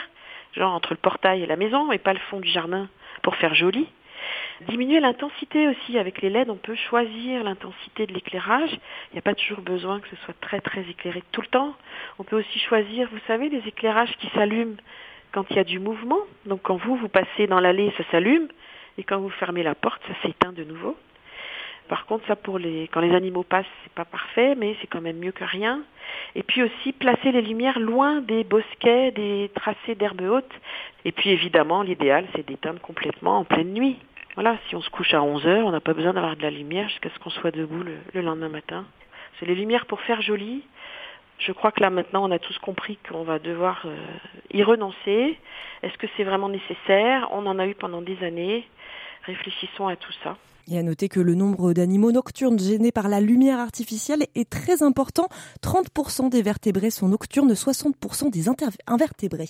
[0.54, 2.88] genre entre le portail et la maison, et pas le fond du jardin
[3.20, 3.88] pour faire joli.
[4.68, 5.98] Diminuer l'intensité aussi.
[5.98, 8.72] Avec les LED, on peut choisir l'intensité de l'éclairage.
[8.72, 11.74] Il n'y a pas toujours besoin que ce soit très très éclairé tout le temps.
[12.20, 14.78] On peut aussi choisir, vous savez, des éclairages qui s'allument
[15.32, 16.20] quand il y a du mouvement.
[16.46, 18.48] Donc quand vous, vous passez dans l'allée, ça s'allume.
[18.98, 20.98] Et quand vous fermez la porte, ça s'éteint de nouveau.
[21.90, 25.02] Par contre, ça pour les quand les animaux passent, c'est pas parfait, mais c'est quand
[25.02, 25.82] même mieux que rien.
[26.36, 30.52] Et puis aussi placer les lumières loin des bosquets, des tracés d'herbe haute.
[31.04, 33.98] Et puis évidemment, l'idéal, c'est d'éteindre complètement en pleine nuit.
[34.36, 36.52] Voilà, si on se couche à 11 heures, on n'a pas besoin d'avoir de la
[36.52, 38.86] lumière jusqu'à ce qu'on soit debout le, lendemain matin.
[39.40, 40.62] C'est les lumières pour faire joli,
[41.40, 43.98] Je crois que là maintenant on a tous compris qu'on va devoir euh,
[44.54, 45.40] y renoncer.
[45.82, 47.28] Est-ce que c'est vraiment nécessaire?
[47.32, 48.68] On en a eu pendant des années.
[49.26, 50.38] Réfléchissons à tout ça.
[50.72, 54.84] Et à noter que le nombre d'animaux nocturnes gênés par la lumière artificielle est très
[54.84, 55.28] important.
[55.64, 58.46] 30% des vertébrés sont nocturnes, 60% des
[58.86, 59.50] invertébrés.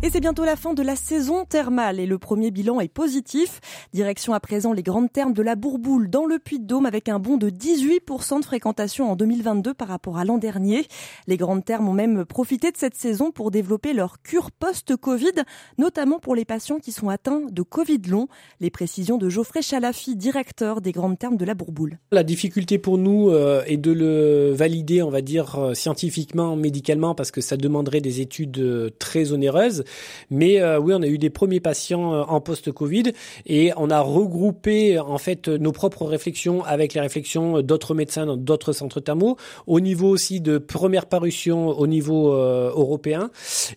[0.00, 3.60] Et c'est bientôt la fin de la saison thermale et le premier bilan est positif.
[3.92, 7.36] Direction à présent les grandes thermes de la Bourboule dans le Puy-de-Dôme avec un bond
[7.36, 10.86] de 18% de fréquentation en 2022 par rapport à l'an dernier.
[11.26, 15.42] Les grandes thermes ont même profité de cette saison pour développer leur cure post-Covid,
[15.78, 18.28] notamment pour les patients qui sont atteints de Covid long.
[18.60, 21.98] Les précisions de Geoffrey Chalafi, directeur des grandes thermes de la Bourboule.
[22.12, 27.16] La difficulté pour nous euh, est de le valider, on va dire, euh, scientifiquement, médicalement,
[27.16, 29.82] parce que ça demanderait des études euh, très onéreuses.
[30.30, 33.12] Mais euh, oui, on a eu des premiers patients euh, en post-Covid
[33.46, 38.36] et on a regroupé en fait nos propres réflexions avec les réflexions d'autres médecins dans
[38.36, 43.30] d'autres centres thermaux, au niveau aussi de première parution au niveau euh, européen.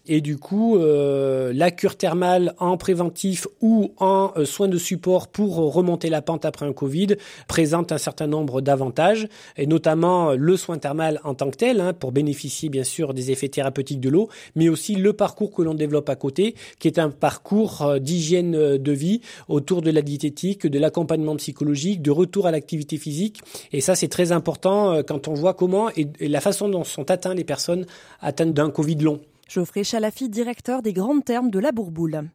[0.08, 6.10] Et du coup, la cure thermale en préventif ou en soins de support pour remonter
[6.10, 7.16] la pente après un Covid
[7.48, 11.94] présente un certain nombre d'avantages, et notamment le soin thermal en tant que tel, hein,
[11.94, 15.74] pour bénéficier bien sûr des effets thérapeutiques de l'eau, mais aussi le parcours que l'on
[15.74, 20.02] développe à côté, qui est un parcours euh, d'hygiène euh, de vie autour de la
[20.02, 23.42] diététique, de l'accompagnement psychologique, de retour à l'activité physique.
[23.72, 27.10] Et ça, c'est très important euh, quand on voit comment et la façon dont sont
[27.10, 27.86] atteintes les personnes
[28.22, 29.22] atteintes d'un Covid long.
[29.52, 32.30] Geoffrey Chalafi, directeur des grandes termes de la Bourboule.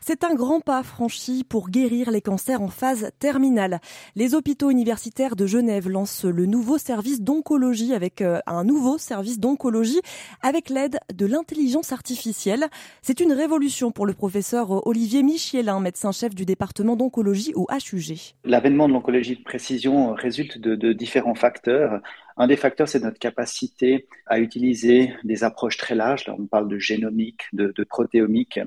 [0.00, 3.78] C'est un grand pas franchi pour guérir les cancers en phase terminale.
[4.16, 9.38] Les hôpitaux universitaires de Genève lancent le nouveau service d'oncologie avec euh, un nouveau service
[9.38, 10.00] d'oncologie
[10.40, 12.64] avec l'aide de l'intelligence artificielle.
[13.02, 18.34] C'est une révolution pour le professeur Olivier Michielin, médecin-chef du département d'oncologie au HUG.
[18.44, 22.00] L'avènement de l'oncologie de précision résulte de différents facteurs.
[22.36, 26.26] Un des facteurs, c'est notre capacité à utiliser des approches très larges.
[26.26, 28.60] Là, on parle de génomique, de, protéomique.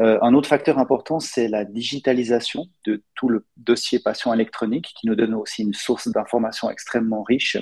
[0.00, 5.06] Euh, un autre facteur important, c'est la digitalisation de tout le dossier patient électronique qui
[5.06, 7.56] nous donne aussi une source d'informations extrêmement riche.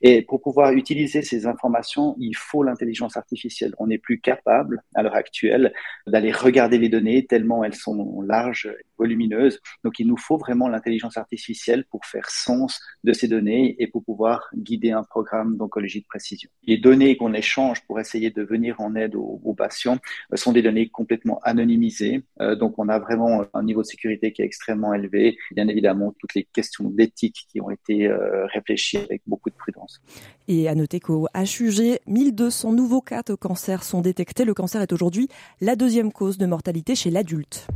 [0.00, 3.74] Et pour pouvoir utiliser ces informations, il faut l'intelligence artificielle.
[3.78, 5.72] On n'est plus capable, à l'heure actuelle,
[6.06, 8.70] d'aller regarder les données tellement elles sont larges,
[9.02, 9.58] volumineuses.
[9.84, 14.02] Donc, il nous faut vraiment l'intelligence artificielle pour faire sens de ces données et pour
[14.04, 16.48] pouvoir guider un programme d'oncologie de précision.
[16.70, 19.98] Les données qu'on échange pour essayer de venir en aide aux, patients
[20.32, 22.22] euh, sont des données complètement anonymisées.
[22.40, 25.36] Euh, donc, on a vraiment un niveau de sécurité qui est extrêmement élevé.
[25.58, 30.00] Bien évidemment, toutes les questions d'éthique qui ont été euh, réfléchies avec beaucoup de prudence.
[30.48, 34.44] Et à noter qu'au HUG, 1200 nouveaux cas de cancer sont détectés.
[34.44, 35.28] Le cancer est aujourd'hui
[35.60, 37.66] la deuxième cause de mortalité chez l'adulte.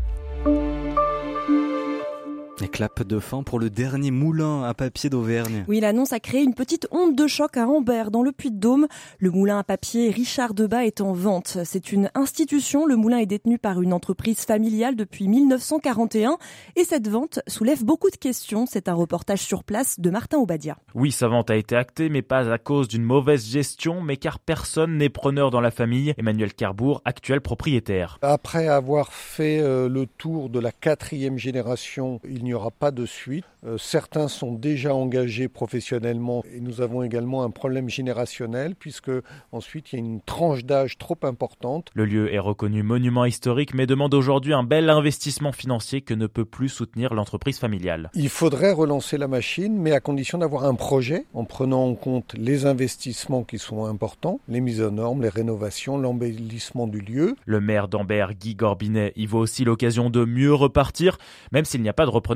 [2.65, 5.65] Clap de fin pour le dernier moulin à papier d'Auvergne.
[5.69, 8.87] Oui, l'annonce a créé une petite onde de choc à Ambert, dans le Puy-de-Dôme.
[9.19, 11.59] Le moulin à papier Richard Debat est en vente.
[11.65, 12.87] C'est une institution.
[12.87, 16.39] Le moulin est détenu par une entreprise familiale depuis 1941.
[16.77, 18.65] Et cette vente soulève beaucoup de questions.
[18.67, 20.79] C'est un reportage sur place de Martin Obadia.
[20.95, 24.39] Oui, sa vente a été actée, mais pas à cause d'une mauvaise gestion, mais car
[24.39, 26.15] personne n'est preneur dans la famille.
[26.17, 28.19] Emmanuel Carbourg, actuel propriétaire.
[28.23, 33.07] Après avoir fait euh, le tour de la quatrième génération, il n'y aura pas de
[33.07, 33.45] suite.
[33.65, 39.11] Euh, certains sont déjà engagés professionnellement et nous avons également un problème générationnel puisque
[39.53, 41.89] ensuite il y a une tranche d'âge trop importante.
[41.95, 46.27] Le lieu est reconnu monument historique mais demande aujourd'hui un bel investissement financier que ne
[46.27, 48.11] peut plus soutenir l'entreprise familiale.
[48.15, 52.35] Il faudrait relancer la machine mais à condition d'avoir un projet en prenant en compte
[52.39, 57.37] les investissements qui sont importants, les mises en normes, les rénovations, l'embellissement du lieu.
[57.45, 61.17] Le maire d'Ambert, Guy Gorbinet, y voit aussi l'occasion de mieux repartir
[61.53, 62.36] même s'il n'y a pas de repreneur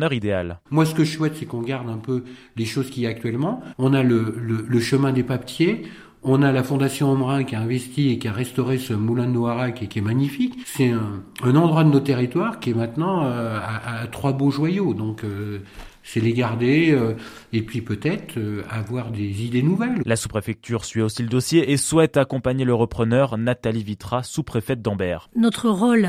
[0.70, 2.24] Moi, ce que je souhaite, c'est qu'on garde un peu
[2.56, 3.62] les choses qu'il y a actuellement.
[3.78, 5.82] On a le, chemin des papetiers.
[6.22, 9.32] On a la Fondation Embrun qui a investi et qui a restauré ce moulin de
[9.32, 10.54] Noirac et qui est magnifique.
[10.66, 14.92] C'est un, un, endroit de nos territoires qui est maintenant euh, à, trois beaux joyaux.
[14.92, 15.60] Donc euh,
[16.12, 17.14] c'est les garder euh,
[17.52, 20.02] et puis peut-être euh, avoir des idées nouvelles.
[20.04, 25.30] La sous-préfecture suit aussi le dossier et souhaite accompagner le repreneur Nathalie Vitra, sous-préfète d'Ambert.
[25.36, 26.08] Notre rôle,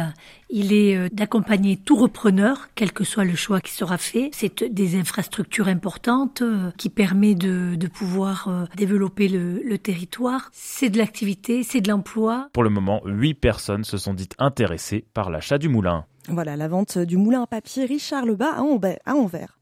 [0.50, 4.32] il est euh, d'accompagner tout repreneur, quel que soit le choix qui sera fait.
[4.34, 6.42] C'est des infrastructures importantes
[6.78, 10.50] qui permet de, de pouvoir développer le, le territoire.
[10.52, 12.50] C'est de l'activité, c'est de l'emploi.
[12.54, 16.06] Pour le moment, huit personnes se sont dites intéressées par l'achat du moulin.
[16.28, 19.61] Voilà la vente du moulin à papier Richard Lebas à Anvers.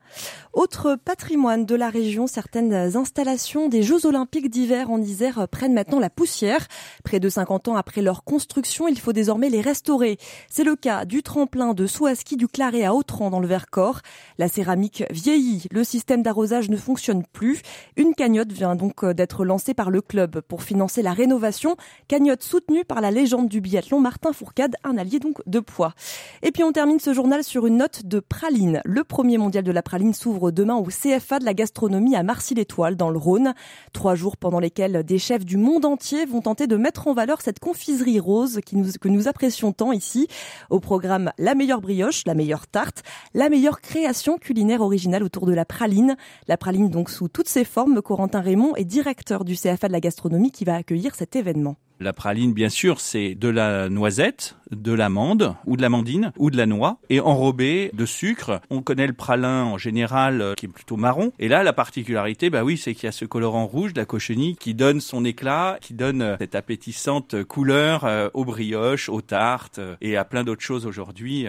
[0.54, 6.00] Autre patrimoine de la région, certaines installations des Jeux Olympiques d'hiver en Isère prennent maintenant
[6.00, 6.68] la poussière.
[7.04, 10.18] Près de 50 ans après leur construction, il faut désormais les restaurer.
[10.50, 14.02] C'est le cas du tremplin de Souaski du Claret à Autran dans le Vercors.
[14.38, 17.62] La céramique vieillit, le système d'arrosage ne fonctionne plus.
[17.96, 21.78] Une cagnotte vient donc d'être lancée par le club pour financer la rénovation.
[22.08, 25.94] Cagnotte soutenue par la légende du biathlon Martin Fourcade, un allié donc de poids.
[26.42, 28.82] Et puis on termine ce journal sur une note de praline.
[28.86, 32.96] Le premier mondial de la praline s'ouvre demain au CFA de la gastronomie à Marcy-l'Étoile
[32.96, 33.54] dans le Rhône.
[33.94, 37.42] Trois jours pendant lesquels des chefs du monde entier vont tenter de mettre en valeur
[37.42, 40.28] cette confiserie rose que nous apprécions tant ici.
[40.70, 45.54] Au programme la meilleure brioche, la meilleure tarte, la meilleure création culinaire originale autour de
[45.54, 46.16] la praline.
[46.48, 48.02] La praline donc sous toutes ses formes.
[48.02, 51.76] Corentin Raymond est directeur du CFA de la gastronomie qui va accueillir cet événement.
[52.02, 56.56] La praline, bien sûr, c'est de la noisette, de l'amande ou de l'amandine ou de
[56.56, 58.62] la noix et enrobé de sucre.
[58.70, 61.34] On connaît le pralin en général euh, qui est plutôt marron.
[61.40, 64.06] Et là, la particularité, bah oui, c'est qu'il y a ce colorant rouge de la
[64.06, 69.22] cochenille qui donne son éclat, qui donne euh, cette appétissante couleur euh, aux brioches, aux
[69.22, 71.48] tartes et à plein d'autres choses aujourd'hui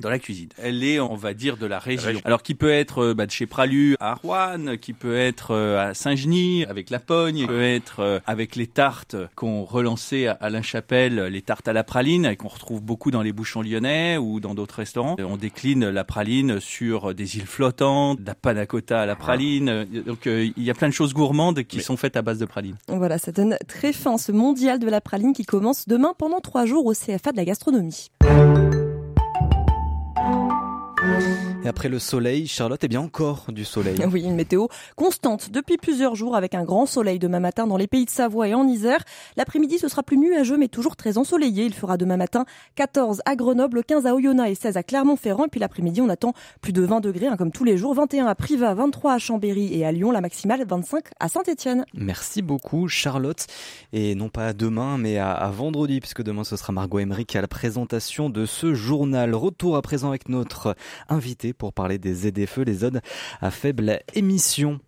[0.00, 0.48] dans la cuisine.
[0.58, 2.20] Elle est, on va dire, de la région.
[2.24, 5.90] Alors, qui peut être euh, bah, de chez Pralu à Rouen, qui peut être euh,
[5.90, 10.32] à Saint-Genis avec la Pogne, qui peut être euh, avec les tartes qu'on relancé à
[10.32, 14.16] Alain Chapelle, les tartes à la praline, et qu'on retrouve beaucoup dans les bouchons lyonnais
[14.16, 15.16] ou dans d'autres restaurants.
[15.18, 19.86] On décline la praline sur des îles flottantes, de la panna à la praline.
[20.06, 22.76] Donc, il y a plein de choses gourmandes qui sont faites à base de praline.
[22.88, 26.66] Voilà, ça donne très fin ce mondial de la praline qui commence demain pendant trois
[26.66, 28.10] jours au CFA de la gastronomie.
[31.02, 33.96] Música Et après le soleil, Charlotte, eh bien encore du soleil.
[34.12, 37.86] Oui, une météo constante depuis plusieurs jours avec un grand soleil demain matin dans les
[37.86, 39.02] pays de Savoie et en Isère.
[39.36, 41.64] L'après-midi, ce sera plus nuageux mais toujours très ensoleillé.
[41.64, 42.44] Il fera demain matin
[42.74, 45.44] 14 à Grenoble, 15 à Oyonnax et 16 à Clermont-Ferrand.
[45.44, 47.94] Et puis l'après-midi, on attend plus de 20 degrés hein, comme tous les jours.
[47.94, 50.10] 21 à Privas, 23 à Chambéry et à Lyon.
[50.10, 51.86] La maximale 25 à Saint-Etienne.
[51.94, 53.46] Merci beaucoup Charlotte.
[53.92, 57.40] Et non pas demain mais à, vendredi puisque demain ce sera Margot Emery qui a
[57.40, 59.34] la présentation de ce journal.
[59.34, 60.74] Retour à présent avec notre
[61.08, 63.00] invité pour parler des ZFE, les zones
[63.40, 64.80] à faible émission.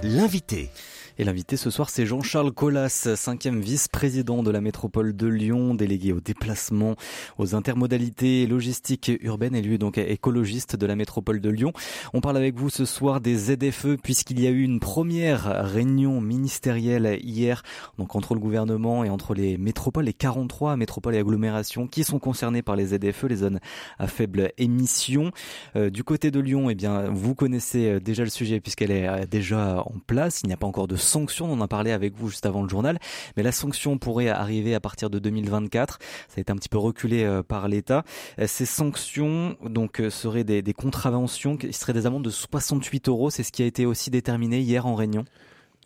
[0.02, 0.72] L'invité.
[1.18, 6.12] Et l'invité ce soir, c'est Jean-Charles Collas, cinquième vice-président de la métropole de Lyon, délégué
[6.12, 6.98] au déplacement,
[7.38, 11.72] aux intermodalités logistiques urbaines et lui donc écologiste de la métropole de Lyon.
[12.14, 16.20] On parle avec vous ce soir des ZFE puisqu'il y a eu une première réunion
[16.20, 17.64] ministérielle hier
[17.98, 22.20] donc entre le gouvernement et entre les métropoles, les 43 métropoles et agglomérations qui sont
[22.20, 23.62] concernées par les ZFE, les zones
[24.00, 25.32] à faible émission.
[25.78, 29.80] Euh, du côté de Lyon, eh bien, vous connaissez déjà le sujet puisqu'elle est déjà
[29.80, 30.42] en place.
[30.44, 32.64] Il n'y a pas encore de sanction, on en a parlé avec vous juste avant
[32.64, 33.00] le journal,
[33.38, 36.00] mais la sanction pourrait arriver à partir de 2024.
[36.28, 38.04] Ça a été un petit peu reculé euh, par l'État.
[38.40, 43.30] Euh, ces sanctions donc euh, seraient des, contraventions qui seraient des amendes de 68 euros.
[43.30, 45.26] C'est ce qui a été aussi déterminé hier en réunion.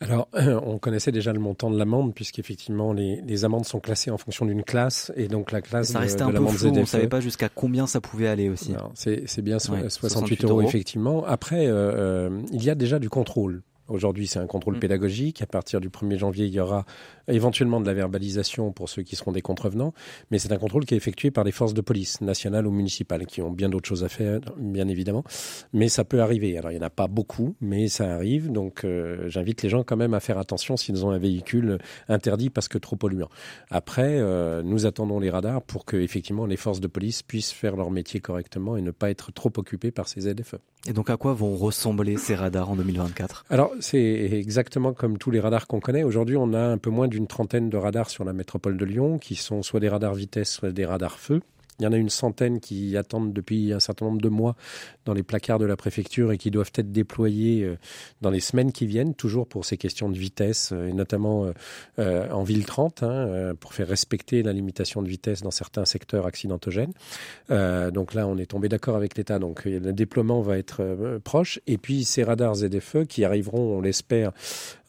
[0.02, 4.16] Alors, on connaissait déjà le montant de l'amende, puisqu'effectivement, les, les amendes sont classées en
[4.16, 7.06] fonction d'une classe, et donc la classe ça restait un peu flou, on ne savait
[7.06, 8.72] pas jusqu'à combien ça pouvait aller aussi.
[8.94, 11.22] C'est bien 68, euros, effectivement.
[11.26, 13.62] Après, il y a déjà du contrôle.
[13.90, 14.80] Aujourd'hui, c'est un contrôle mm.
[14.80, 15.42] pédagogique.
[15.42, 16.84] À partir du 1er janvier, il y aura
[17.28, 19.92] éventuellement de la verbalisation pour ceux qui seront des contrevenants,
[20.30, 23.26] mais c'est un contrôle qui est effectué par les forces de police nationales ou municipales,
[23.26, 25.24] qui ont bien d'autres choses à faire, bien évidemment.
[25.72, 26.56] Mais ça peut arriver.
[26.56, 28.50] Alors, il n'y en a pas beaucoup, mais ça arrive.
[28.50, 32.50] Donc, euh, j'invite les gens quand même à faire attention s'ils ont un véhicule interdit
[32.50, 33.28] parce que trop polluant.
[33.70, 37.76] Après, euh, nous attendons les radars pour que, effectivement, les forces de police puissent faire
[37.76, 40.56] leur métier correctement et ne pas être trop occupés par ces ZFE.
[40.86, 45.30] Et donc, à quoi vont ressembler ces radars en 2024 Alors, c'est exactement comme tous
[45.30, 46.02] les radars qu'on connaît.
[46.02, 49.18] Aujourd'hui, on a un peu moins d'une trentaine de radars sur la métropole de Lyon,
[49.18, 51.40] qui sont soit des radars vitesse, soit des radars feu.
[51.80, 54.54] Il y en a une centaine qui attendent depuis un certain nombre de mois
[55.06, 57.78] dans les placards de la préfecture et qui doivent être déployés euh,
[58.20, 61.50] dans les semaines qui viennent, toujours pour ces questions de vitesse, euh, et notamment
[61.98, 66.26] euh, en ville 30, hein, pour faire respecter la limitation de vitesse dans certains secteurs
[66.26, 66.92] accidentogènes.
[67.48, 71.60] donc là, on est tombé d'accord avec l'État, donc le déploiement va être proche.
[71.66, 74.32] Et puis ces radars ZFE qui arriveront, on l'espère,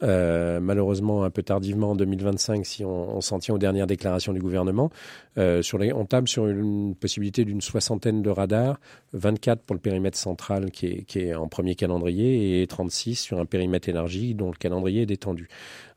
[0.03, 4.39] euh, malheureusement un peu tardivement en 2025 si on, s'en tient aux dernières déclarations du
[4.39, 4.89] gouvernement.
[5.37, 5.61] Euh,
[5.95, 8.79] on table sur une possibilité d'une soixantaine de radars,
[9.13, 13.39] 24 pour le périmètre central qui est, qui est en premier calendrier et 36 sur
[13.39, 15.47] un périmètre élargi dont le calendrier est détendu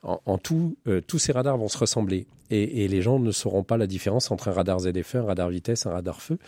[0.05, 2.27] en, tout, euh, tous ces radars vont se ressembler.
[2.51, 5.87] Et, les gens ne sauront pas la différence entre un radar ZFE, un radar vitesse,
[5.87, 6.39] un radar feu,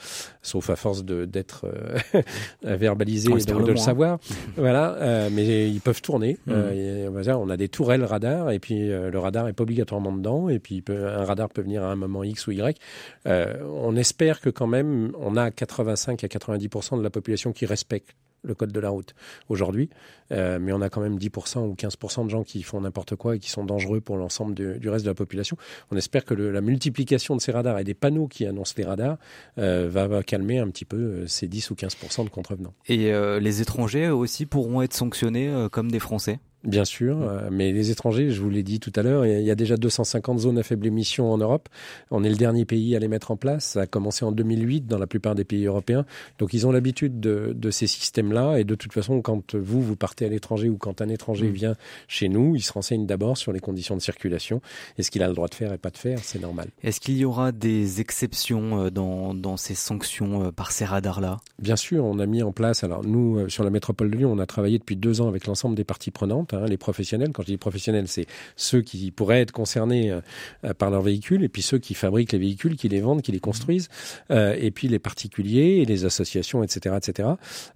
[0.43, 2.23] sauf à force d'être euh,
[2.63, 4.19] verbalisé et de, le, savoir.
[4.57, 6.39] voilà, euh, mais ils peuvent tourner.
[6.47, 7.09] Mm.
[7.29, 10.85] on a des tourelles radar, et puis le radar est pas obligatoirement dedans, et puis
[10.89, 12.79] un radar peut venir à un moment X ou Y.
[13.25, 18.15] on espère que quand même, on a 85 à 90% de la population qui respecte
[18.47, 19.15] le code de la route
[19.49, 19.91] aujourd'hui,
[20.33, 23.37] euh, mais on a quand même 10% ou 15% de gens qui font n'importe quoi
[23.37, 25.57] et qui sont dangereux pour l'ensemble du reste de la population.
[25.91, 29.19] On espère que la multiplication de ces radars et des panneaux qui annoncent les radars
[29.59, 32.75] euh, va, calmer un petit peu euh, ces 10 ou 15% de contrevenants.
[32.87, 36.39] Et les étrangers aussi pourront être sanctionnés comme des Français?
[36.67, 39.53] Bien sûr, euh, mais les étrangers, je vous l'ai dit tout à l'heure, il y
[39.53, 41.69] a déjà 250 zones à faible émission en Europe.
[42.11, 43.65] On est le dernier pays à les mettre en place.
[43.67, 46.05] Ça a commencé en 2008 dans la plupart des pays européens.
[46.41, 48.59] Donc ils ont l'habitude de, de, ces systèmes-là.
[48.59, 51.53] Et de toute façon, quand vous, vous partez à l'étranger ou quand un étranger mm.
[51.53, 51.75] vient
[52.09, 54.61] chez nous, il se renseigne d'abord sur les conditions de circulation
[54.99, 56.19] et ce qu'il a le droit de faire et pas de faire?
[56.21, 56.67] C'est normal.
[56.83, 61.39] Est-ce qu'il y aura des exceptions euh, dans, dans ces sanctions euh, par ces radars-là?
[61.61, 64.41] Bien sûr, on a mis en place, alors nous, sur la métropole de Lyon, on
[64.41, 67.31] a travaillé depuis deux ans avec l'ensemble des parties prenantes Hein, les professionnels.
[67.33, 68.27] Quand je dis professionnels, c'est
[68.57, 72.39] ceux qui pourraient être concernés euh, par leurs véhicules, et puis ceux qui fabriquent les
[72.39, 73.89] véhicules, qui les vendent, qui les construisent,
[74.31, 77.29] euh, et puis les particuliers et les associations, etc., etc.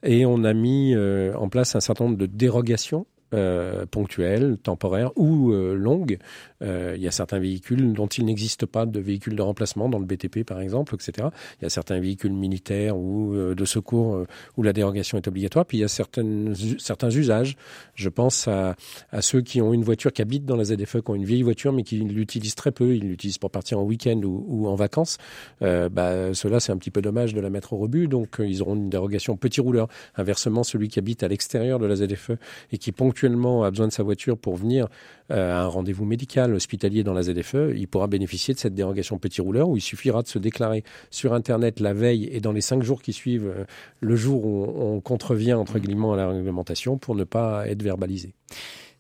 [0.03, 5.13] Et on a mis euh, en place un certain nombre de dérogations euh, ponctuelles, temporaires
[5.15, 6.19] ou euh, longues.
[6.63, 9.99] Euh, il y a certains véhicules dont il n'existe pas de véhicules de remplacement dans
[9.99, 11.29] le BTP par exemple, etc.
[11.61, 14.25] Il y a certains véhicules militaires ou de secours
[14.57, 15.65] où la dérogation est obligatoire.
[15.67, 17.57] Puis il y a certains usages.
[17.95, 18.77] Je pense à,
[19.11, 21.43] à, ceux qui ont une voiture qui habite dans la ZFE, qui ont une vieille
[21.43, 22.95] voiture mais qui l'utilisent très peu.
[22.95, 25.19] Ils l'utilisent pour partir en week-end ou, en vacances.
[25.61, 28.09] bah, cela c'est un petit peu dommage de la mettre au rebut.
[28.09, 29.89] Donc ils auront une dérogation petit rouleur.
[30.17, 32.33] Inversement, celui qui habite à l'extérieur de la ZFE
[32.73, 34.89] et qui ponctue a besoin de sa voiture pour venir euh,
[35.31, 39.41] à un rendez-vous médical hospitalier dans la ZFE, il pourra bénéficier de cette dérogation petit
[39.41, 42.83] rouleur où il suffira de se déclarer sur Internet la veille et dans les cinq
[42.83, 43.65] jours qui suivent euh,
[44.01, 48.35] le jour où on contrevient entre guillemets à la réglementation pour ne pas être verbalisé.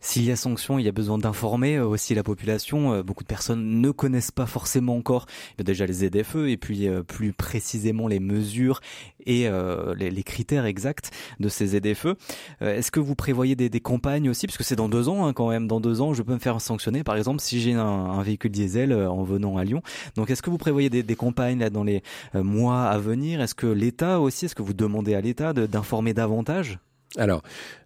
[0.03, 2.94] S'il y a sanction, il y a besoin d'informer euh, aussi la population.
[2.94, 5.26] Euh, beaucoup de personnes ne connaissent pas forcément encore
[5.62, 8.80] déjà les ZFE et puis euh, plus précisément les mesures
[9.26, 9.51] et
[9.98, 12.14] les, critères exacts de ces ZFE.
[12.62, 15.51] Est-ce que vous prévoyez des, campagnes aussi, parce que c'est dans deux ans hein, quand
[15.51, 15.68] même.
[15.68, 18.94] Dans deux ans, je peux me faire sanctionner, par exemple, si j'ai un, véhicule diesel
[18.94, 19.82] en venant à Lyon.
[20.16, 23.42] Donc, est-ce que vous prévoyez des, des campagnes là dans les mois à venir?
[23.42, 26.78] Est-ce que l'État aussi, est-ce que vous demandez à l'État d'informer davantage?
[27.16, 27.42] Alors,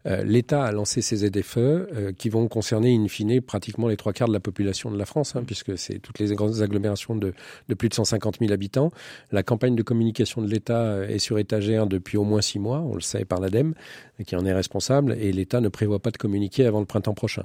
[0.06, 4.12] euh, l'État a lancé ces ZFE euh, qui vont concerner in fine pratiquement les trois
[4.12, 7.32] quarts de la population de la France, hein, puisque c'est toutes les grandes agglomérations de,
[7.70, 8.90] de, plus de 150 000 habitants.
[9.32, 12.80] La campagne de communication de l'État euh, est sur étagère depuis au moins six mois,
[12.80, 13.72] on le sait par l'ADEME,
[14.26, 17.42] qui en est responsable, et l'État ne prévoit pas de communiquer avant le printemps prochain.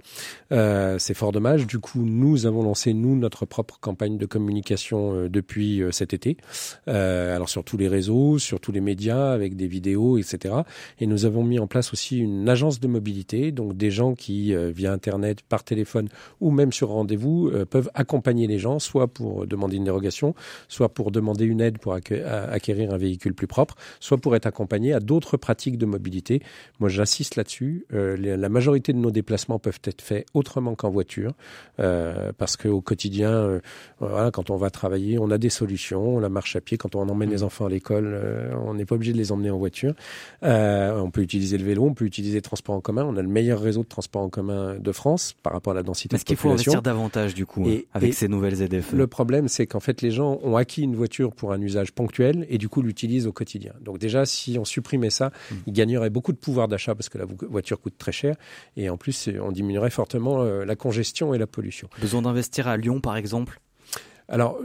[0.51, 1.65] c'est fort dommage.
[1.65, 6.38] Du coup, nous avons lancé, nous, notre propre campagne de communication depuis cet été.
[6.86, 10.53] alors sur tous les réseaux, sur tous les médias, avec des vidéos, etc.
[10.99, 14.53] Et nous avons mis en place aussi une agence de mobilité, donc des gens qui,
[14.53, 16.09] euh, via Internet, par téléphone
[16.41, 20.36] ou même sur rendez-vous, euh, peuvent accompagner les gens, soit pour demander une dérogation,
[20.67, 24.93] soit pour demander une aide pour acquérir un véhicule plus propre, soit pour être accompagné
[24.93, 26.41] à d'autres pratiques de mobilité.
[26.80, 27.86] Moi, j'insiste là-dessus.
[27.93, 31.34] Euh, la majorité de nos déplacements peuvent être faits autrement qu'en voiture,
[31.78, 33.61] parce qu'au quotidien,
[33.99, 36.15] voilà, quand on va travailler, on a des solutions.
[36.15, 36.78] On la marche à pied.
[36.78, 38.20] Quand on emmène les enfants à l'école,
[38.65, 39.93] on n'est pas obligé de les emmener en voiture.
[40.41, 43.03] on peut utiliser le vélo, on peut utiliser les transports en commun.
[43.03, 45.84] On a le meilleur réseau de transports en commun de France par rapport à la
[45.84, 49.68] densité Est-ce qu'il faut investir davantage du coup avec ces nouvelles ZFE Le problème, c'est
[49.68, 52.82] qu'en fait, les gens ont acquis une voiture pour un usage ponctuel et du coup
[52.82, 53.74] l'utilisent au quotidien.
[53.82, 55.55] Donc déjà, si on supprimait ça, hmm.
[55.68, 58.36] ils gagneraient beaucoup de pouvoir d'achat parce que la voiture coûte très cher
[58.78, 61.89] et en plus, on diminuerait fortement euh, la congestion et la pollution.
[62.01, 63.60] Besoin d'investir à Lyon, par exemple?
[64.28, 64.60] Alors,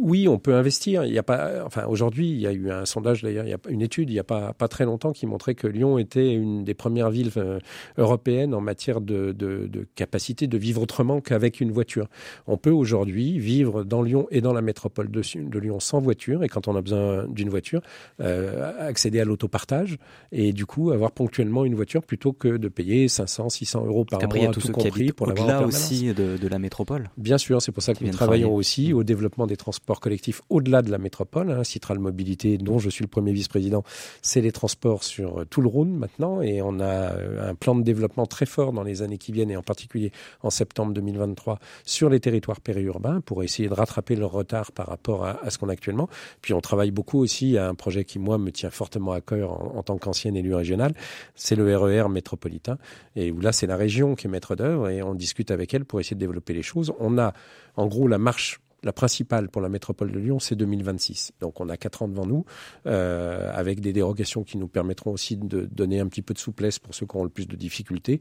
[0.00, 1.04] oui, on peut investir.
[1.04, 3.54] Il y a pas, enfin, aujourd'hui, il y a eu un sondage d'ailleurs, il y
[3.54, 6.32] a une étude il n'y a pas, pas très longtemps qui montrait que Lyon était
[6.32, 7.58] une des premières villes euh,
[7.98, 12.08] européennes en matière de, de, de, capacité de vivre autrement qu'avec une voiture.
[12.46, 16.42] On peut aujourd'hui vivre dans Lyon et dans la métropole de, de, Lyon sans voiture
[16.42, 17.80] et quand on a besoin d'une voiture,
[18.20, 19.98] euh, accéder à l'autopartage
[20.32, 24.20] et du coup avoir ponctuellement une voiture plutôt que de payer 500, 600 euros par
[24.20, 27.10] mois, tout, compris, pour l'avoir aussi de, de, la métropole.
[27.16, 30.42] Bien sûr, c'est pour ça que nous travaillons aussi au développement des transports transports collectifs
[30.48, 31.50] au-delà de la métropole.
[31.50, 33.82] Hein, Citral Mobilité, dont je suis le premier vice-président,
[34.22, 36.40] c'est les transports sur tout le Rhône maintenant.
[36.40, 39.56] Et on a un plan de développement très fort dans les années qui viennent, et
[39.56, 40.12] en particulier
[40.42, 45.26] en septembre 2023, sur les territoires périurbains pour essayer de rattraper leur retard par rapport
[45.26, 46.08] à, ce qu'on a actuellement.
[46.42, 49.52] Puis on travaille beaucoup aussi à un projet qui, moi, me tient fortement à cœur
[49.52, 50.94] en, en tant qu'ancien élu régional,
[51.34, 52.78] c'est le RER e métropolitain.
[53.16, 55.84] Et où là, c'est la région qui est maître d'œuvre et on discute avec elle
[55.84, 56.92] pour essayer de développer les choses.
[57.00, 57.32] On a,
[57.76, 61.32] en gros, la marche la principale pour la métropole de Lyon, c'est 2026.
[61.40, 62.44] Donc on a quatre ans devant nous,
[62.86, 66.78] euh, avec des dérogations qui nous permettront aussi de donner un petit peu de souplesse
[66.78, 68.20] pour ceux qui ont le plus de difficultés.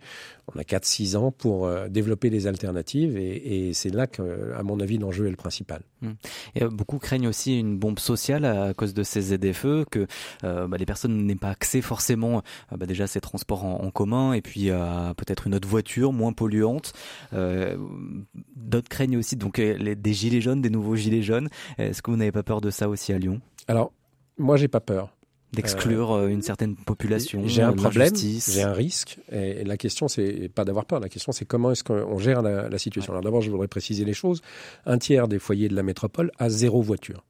[0.54, 4.80] On a 4-6 ans pour euh, développer des alternatives et, c'est là que, à mon
[4.80, 5.82] avis, l'enjeu est le principal.
[6.02, 6.10] Mmh.
[6.56, 10.08] Et euh, beaucoup craignent aussi une bombe sociale à cause de ces ZFE, que
[10.44, 12.42] euh, bah, les personnes n'aient pas accès forcément
[12.76, 16.34] bah, déjà à ces transports en, commun et puis à peut-être une autre voiture moins
[16.34, 16.94] polluante.
[17.32, 21.50] D'autres craignent aussi donc des gilets jaunes des nouveaux gilets jaunes.
[21.78, 23.40] Est-ce que vous n'avez pas peur de ça aussi à Lyon?
[23.68, 23.94] Alors,
[24.38, 25.14] moi, j'ai pas peur
[25.54, 27.44] d'exclure euh, une certaine population.
[27.46, 29.18] J'ai un problème, j'ai un risque.
[29.32, 31.00] Et, la question, c'est pas d'avoir peur.
[31.00, 33.14] La question, c'est comment est-ce qu'on gère la, situation.
[33.14, 34.42] Alors d'abord, je voudrais préciser les choses.
[34.86, 37.26] Un tiers des foyers de la métropole a zéro voiture.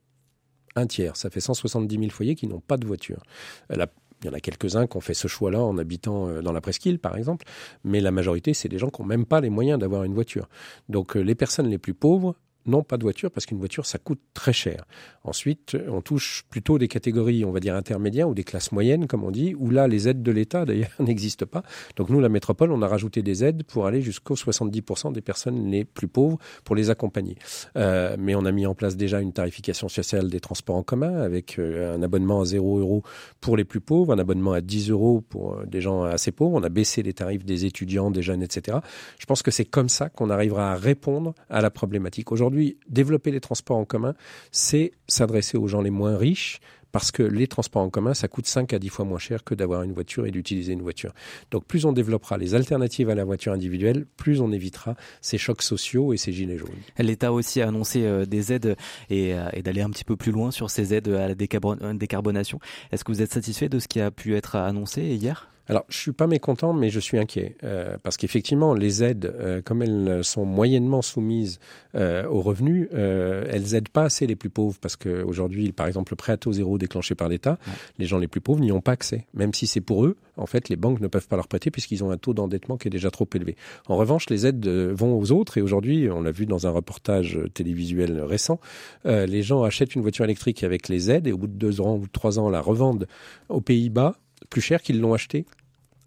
[0.76, 3.22] Un tiers, ça fait 170 000 foyers qui n'ont pas de voiture.
[3.70, 3.86] il
[4.24, 7.00] y en a quelques-uns qui ont fait ce choix-là en habitant euh, dans la presqu'île,
[7.00, 7.46] par exemple,
[7.84, 10.48] mais la majorité, c'est des gens qui n'ont même pas les moyens d'avoir une voiture.
[10.88, 12.36] Donc euh, les personnes les plus pauvres
[12.66, 14.86] non, pas de voiture, parce qu'une voiture, ça coûte très cher.
[15.24, 19.24] Ensuite, on touche plutôt des catégories, on va dire, intermédiaires ou des classes moyennes, comme
[19.24, 21.64] on dit, où là, les aides de l'État, d'ailleurs, n'existent pas.
[21.96, 25.70] Donc nous, la métropole, on a rajouté des aides pour aller jusqu'aux 70% des personnes
[25.72, 27.36] les plus pauvres, pour les accompagner.
[27.78, 31.22] Euh, mais on a mis en place déjà une tarification sociale des transports en commun,
[31.22, 33.04] avec euh, un abonnement à 0 euros
[33.40, 36.56] pour les plus pauvres, un abonnement à 10 euros pour euh, des gens assez pauvres.
[36.56, 38.78] On a baissé les tarifs des étudiants, des jeunes, etc.
[39.18, 42.32] Je pense que c'est comme ça qu'on arrivera à répondre à la problématique.
[42.32, 44.14] Aujourd'hui, Aujourd'hui, développer les transports en commun,
[44.52, 46.60] c'est s'adresser aux gens les moins riches,
[46.92, 49.56] parce que les transports en commun, ça coûte 5 à 10 fois moins cher que
[49.56, 51.14] d'avoir une voiture et d'utiliser une voiture.
[51.52, 55.62] Donc plus on développera les alternatives à la voiture individuelle, plus on évitera ces chocs
[55.62, 56.76] sociaux et ces gilets jaunes.
[57.00, 58.76] L'État aussi a annoncé euh, des aides
[59.10, 62.60] et, euh, et d'aller un petit peu plus loin sur ces aides à la décarbonation.
[62.92, 65.51] Est-ce que vous êtes satisfait de ce qui a pu être annoncé hier?
[65.72, 69.62] Alors, je suis pas mécontent, mais je suis inquiet euh, parce qu'effectivement, les aides, euh,
[69.62, 71.62] comme elles sont moyennement soumises
[71.96, 76.18] euh, aux revenus, elles aident pas assez les plus pauvres parce qu'aujourd'hui, par exemple, le
[76.18, 77.58] prêt à taux zéro déclenché par l'État,
[78.00, 80.18] les gens les plus pauvres n'y ont pas accès, même si c'est pour eux.
[80.36, 82.90] En fait, les banques ne peuvent pas leur prêter puisqu'ils ont un taux d'endettement qui
[82.90, 83.56] est déjà trop élevé.
[83.88, 87.40] En revanche, les aides vont aux autres et aujourd'hui, on l'a vu dans un reportage
[87.54, 88.60] télévisuel récent,
[89.06, 91.96] les gens achètent une voiture électrique avec les aides et au bout de deux ans
[91.96, 93.08] ou trois ans, la revendent
[93.48, 94.18] aux Pays-Bas
[94.50, 95.46] plus cher qu'ils l'ont acheté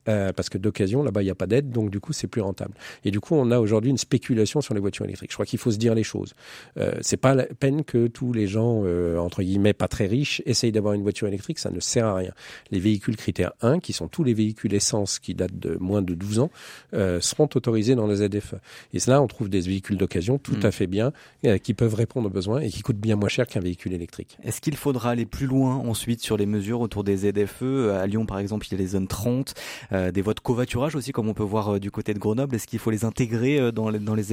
[0.09, 2.41] euh, parce que d'occasion, là-bas, il n'y a pas d'aide, donc du coup, c'est plus
[2.41, 2.75] rentable.
[3.05, 5.31] Et du coup, on a aujourd'hui une spéculation sur les voitures électriques.
[5.31, 6.35] Je crois qu'il faut se dire les choses.
[6.79, 10.43] Euh, c'est pas la peine que tous les gens, euh, entre guillemets, pas très riches,
[10.47, 12.33] essayent d'avoir une voiture électrique, ça ne sert à rien.
[12.71, 16.15] Les véhicules critères 1, qui sont tous les véhicules essence qui datent de moins de
[16.15, 16.51] 12 ans,
[16.95, 18.55] euh, seront autorisés dans les ZFE.
[18.93, 20.67] Et cela, on trouve des véhicules d'occasion tout mm.
[20.67, 21.13] à fait bien,
[21.45, 24.39] euh, qui peuvent répondre aux besoins et qui coûtent bien moins cher qu'un véhicule électrique.
[24.45, 28.27] Est-ce qu'il faudra aller plus loin ensuite sur les mesures autour des ZFE À Lyon,
[28.27, 29.55] par exemple, il y a les zones 30.
[29.95, 32.57] Euh, des voies de covoiturage aussi, comme on peut voir euh, du côté de Grenoble.
[32.57, 34.25] Est-ce qu'il faut les intégrer euh, dans les, dans les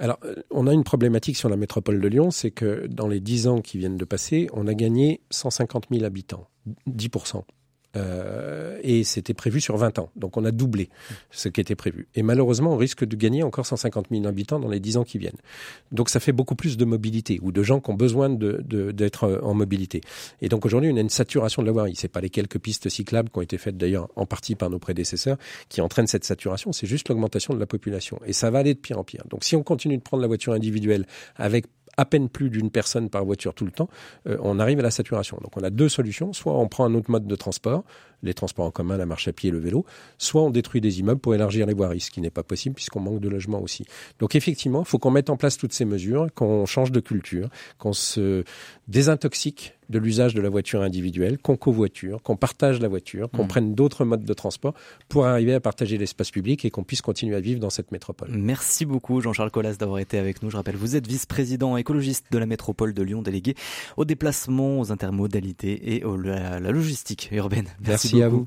[0.00, 0.20] alors,
[0.52, 3.60] on a une problématique sur la métropole de Lyon, c'est que dans les 10 ans
[3.60, 6.46] qui viennent de passer, on a gagné 150 000 habitants,
[6.86, 7.08] 10
[7.96, 10.10] euh, et c'était prévu sur 20 ans.
[10.16, 10.90] Donc on a doublé
[11.30, 12.08] ce qui était prévu.
[12.14, 15.18] Et malheureusement, on risque de gagner encore 150 000 habitants dans les 10 ans qui
[15.18, 15.38] viennent.
[15.92, 19.40] Donc ça fait beaucoup plus de mobilité ou de gens qui ont besoin d'être d'être
[19.42, 20.00] en mobilité.
[20.42, 21.94] Et donc aujourd'hui, on a une saturation de la voirie.
[21.96, 24.78] C'est pas les quelques pistes cyclables qui ont été faites d'ailleurs en partie par nos
[24.78, 26.72] prédécesseurs qui entraînent cette saturation.
[26.72, 28.20] C'est juste l'augmentation de la population.
[28.26, 29.24] Et ça va aller de pire en pire.
[29.30, 31.66] Donc si on continue de prendre la voiture individuelle avec
[31.98, 33.88] à peine plus d'une personne par voiture tout le temps,
[34.26, 35.36] euh, on arrive à la saturation.
[35.42, 36.32] Donc on a deux solutions.
[36.32, 37.84] Soit on prend un autre mode de transport,
[38.22, 39.84] les transports en commun, la marche à pied, le vélo,
[40.18, 43.00] soit on détruit des immeubles pour élargir les voiries, ce qui n'est pas possible puisqu'on
[43.00, 43.84] manque de logements aussi.
[44.18, 47.48] Donc effectivement, il faut qu'on mette en place toutes ces mesures, qu'on change de culture,
[47.78, 48.44] qu'on se
[48.88, 53.48] désintoxique de l'usage de la voiture individuelle, qu'on covoiture, qu'on partage la voiture, qu'on mmh.
[53.48, 54.74] prenne d'autres modes de transport
[55.08, 58.28] pour arriver à partager l'espace public et qu'on puisse continuer à vivre dans cette métropole.
[58.32, 60.50] Merci beaucoup Jean-Charles Collas d'avoir été avec nous.
[60.50, 63.54] Je rappelle, vous êtes vice-président écologiste de la métropole de Lyon, délégué
[63.96, 67.68] aux déplacements, aux intermodalités et à la logistique urbaine.
[67.80, 68.46] Merci, à vous.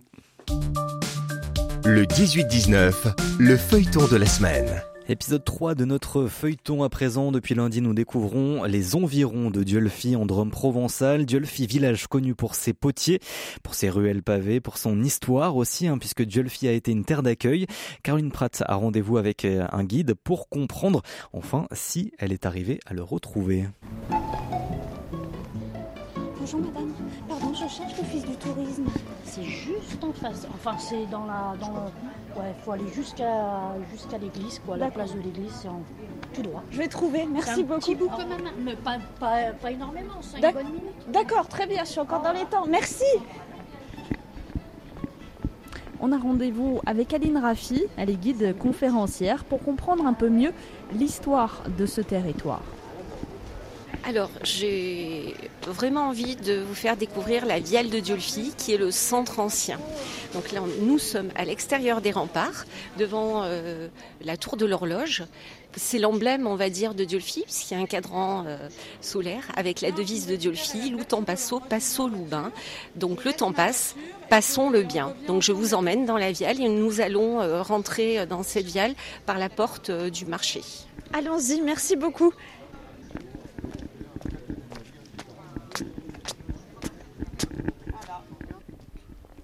[1.86, 2.94] Le 18-19,
[3.40, 4.82] le feuilleton de la semaine.
[5.08, 7.32] Épisode 3 de notre feuilleton à présent.
[7.32, 11.26] Depuis lundi, nous découvrons les environs de Diolfi en Drôme provençal.
[11.26, 13.20] Diolfi, village connu pour ses potiers,
[13.62, 17.24] pour ses ruelles pavées, pour son histoire aussi, hein, puisque Diolfi a été une terre
[17.24, 17.68] d'accueil.
[18.04, 21.02] Caroline Pratt a rendez-vous avec euh, un guide pour comprendre
[21.34, 23.66] enfin si elle est arrivée à le retrouver.
[26.40, 26.91] Bonjour madame,
[27.62, 28.86] je cherche l'office du tourisme.
[29.24, 30.48] C'est juste en face.
[30.54, 31.56] Enfin, c'est dans la.
[31.60, 31.92] Dans
[32.38, 34.78] Ouais, faut aller jusqu'à jusqu'à l'église, quoi.
[34.78, 35.82] La place de l'église, c'est en
[36.34, 36.64] tout droit.
[36.72, 37.82] Je vais trouver, merci beaucoup.
[37.82, 41.10] Petit bout quand même, mais pas, pas, pas énormément, c'est une bonne minute.
[41.10, 42.66] D'accord, très bien, je suis encore dans les temps.
[42.70, 43.04] Merci.
[46.00, 50.54] On a rendez-vous avec Aline Raffi, elle est guide conférencière, pour comprendre un peu mieux
[50.94, 52.64] l'histoire de ce territoire.
[54.04, 55.36] Alors, j'ai
[55.68, 59.80] vraiment envie de vous faire découvrir la Viale de Diolfi, qui est le centre ancien.
[60.34, 62.66] Donc là, nous sommes à l'extérieur des remparts,
[62.98, 63.88] devant euh,
[64.24, 65.24] la tour de l'horloge.
[65.76, 68.58] C'est l'emblème, on va dire, de Diolfi, puisqu'il y a un cadran euh,
[69.02, 72.52] solaire avec la devise de Diolfi, temps passo, passo loubain.
[72.96, 73.96] Donc le temps passe,
[74.30, 75.14] passons le bien.
[75.28, 78.96] Donc je vous emmène dans la Viale et nous allons euh, rentrer dans cette Viale
[79.26, 80.62] par la porte du marché.
[81.14, 82.34] Allons-y, merci beaucoup.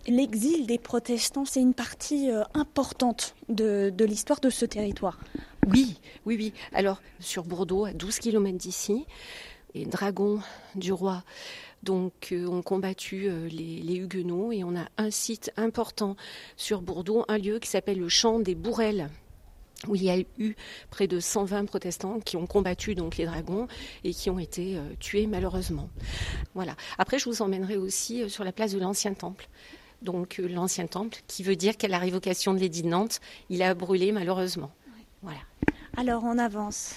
[0.07, 5.19] L'exil des protestants, c'est une partie euh, importante de, l'histoire de ce territoire.
[5.67, 6.53] Oui, oui, oui.
[6.73, 9.05] Alors, sur Bordeaux, à 12 km d'ici,
[9.75, 10.39] les dragons
[10.75, 11.23] du roi
[11.83, 16.15] donc, euh, ont combattu euh, les, les, Huguenots et on a un site important
[16.55, 19.09] sur Bordeaux, un lieu qui s'appelle le Champ des Bourrelles
[19.85, 20.55] où il y a eu
[20.89, 23.67] près de 120 protestants qui ont combattu donc les dragons
[24.03, 25.89] et qui ont été euh, tués malheureusement.
[26.55, 26.75] Voilà.
[26.97, 29.47] Après, je vous emmènerai aussi euh, sur la place de l'ancien temple.
[30.01, 33.19] Donc euh, l'ancien temple, qui veut dire qu'à la révocation de l'édit de Nantes,
[33.49, 34.71] il a brûlé malheureusement.
[35.21, 35.39] Voilà.
[35.95, 36.95] Alors on avance.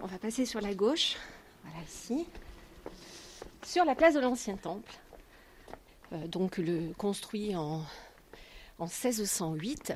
[0.00, 1.16] On va passer sur la gauche,
[1.62, 2.26] voilà ici,
[3.64, 4.92] sur la place de l'ancien temple.
[6.28, 7.80] Donc le construit en,
[8.84, 9.94] en 1608.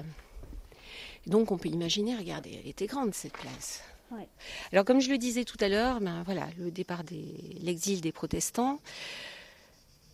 [1.26, 3.82] Donc on peut imaginer, regardez, elle était grande cette place.
[4.10, 4.26] Ouais.
[4.72, 7.16] Alors comme je le disais tout à l'heure, ben voilà, le départ de
[7.60, 8.80] l'exil des protestants.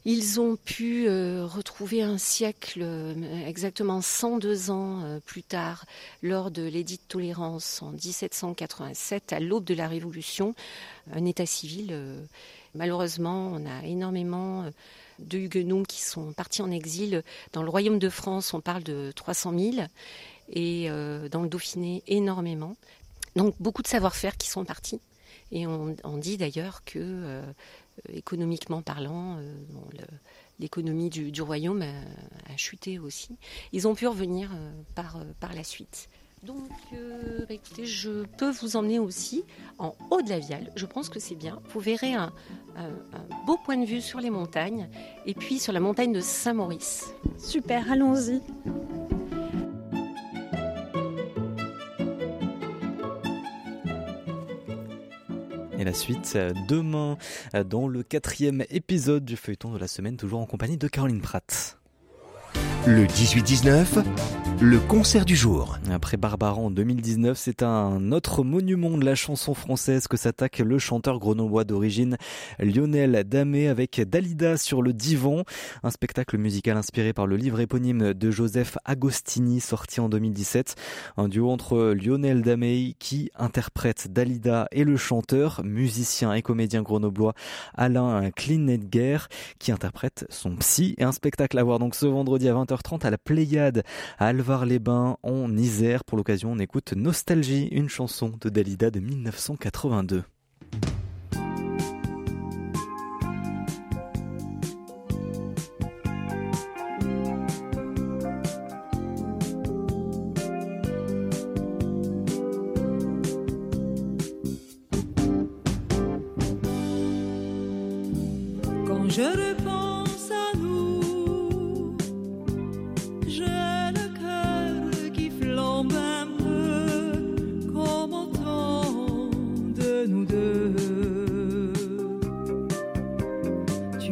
[0.06, 5.86] Ils ont pu euh, retrouver un siècle, euh, exactement 102 ans euh, plus tard,
[6.22, 10.54] lors de l'édit de tolérance en 1787, à l'aube de la Révolution,
[11.10, 11.96] un état civil.
[12.74, 14.70] malheureusement, on a énormément
[15.18, 17.22] de Huguenots qui sont partis en exil.
[17.52, 19.86] Dans le royaume de France, on parle de 300 000
[20.48, 22.76] et euh, dans le Dauphiné, énormément.
[23.36, 25.00] Donc beaucoup de savoir-faire qui sont partis.
[25.52, 27.42] Et on, dit d'ailleurs que, euh,
[28.08, 29.54] économiquement parlant, euh,
[30.58, 33.36] l'économie du, royaume a, chuté aussi.
[33.72, 34.50] Ils ont pu revenir
[34.94, 36.08] par, par la suite.
[36.44, 39.44] Donc, euh, écoutez, je peux vous emmener aussi
[39.78, 40.70] en haut de la Viale.
[40.76, 41.58] Je pense que c'est bien.
[41.72, 42.32] Vous verrez un,
[42.76, 44.88] un- un beau point de vue sur les montagnes
[45.26, 47.14] et puis sur la montagne de Saint-Maurice.
[47.38, 48.42] Super, allons-y.
[55.78, 57.18] Et la suite euh, demain
[57.54, 61.20] euh, dans le quatrième épisode du feuilleton de la semaine, toujours en compagnie de Caroline
[61.20, 61.78] Pratt.
[62.86, 64.04] Le 18-19,
[64.64, 65.78] le concert du jour.
[65.90, 70.78] Après Barbara en 2019, c'est un autre monument de la chanson française que s'attaque le
[70.78, 72.16] chanteur grenoblois d'origine
[72.58, 75.44] Lionel Damé avec Dalida sur le divan,
[75.82, 80.76] un spectacle musical inspiré par le livre éponyme de Joseph Agostini sorti en 2017,
[81.18, 87.34] un duo entre Lionel Damé qui interprète Dalida et le chanteur, musicien et comédien grenoblois
[87.74, 89.18] Alain Klinetger
[89.58, 90.94] qui interprète son psy.
[90.96, 93.82] Et un spectacle à voir donc ce vendredi à 20h30 à la Pléiade
[94.18, 96.04] à Alvar-les-Bains en Isère.
[96.04, 100.22] Pour l'occasion, on écoute Nostalgie, une chanson de Dalida de 1982.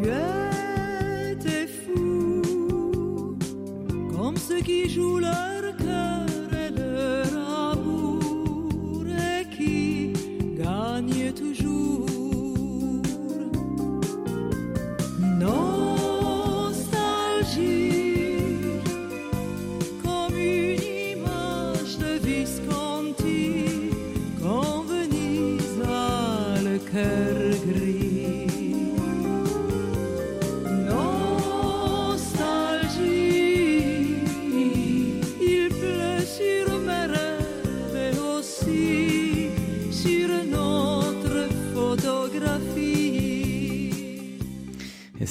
[0.02, 2.42] Tu étais fou,
[4.12, 6.31] comme ceux qui jouent leur cœur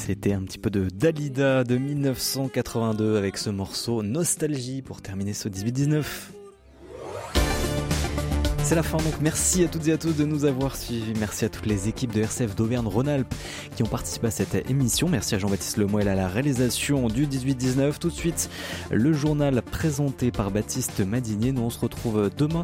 [0.06, 5.48] c'était un petit peu de Dalida de 1982 avec ce morceau Nostalgie pour terminer ce
[5.48, 6.04] 18-19.
[8.64, 11.14] C'est la fin donc merci à toutes et à tous de nous avoir suivis.
[11.20, 13.34] Merci à toutes les équipes de RCF d'Auvergne-Rhône-Alpes
[13.76, 15.08] qui ont participé à cette émission.
[15.08, 18.00] Merci à Jean-Baptiste Lemoyle à la réalisation du 18-19.
[18.00, 18.50] Tout de suite,
[18.90, 21.52] le journal présenté par Baptiste Madinier.
[21.52, 22.64] Nous on se retrouve demain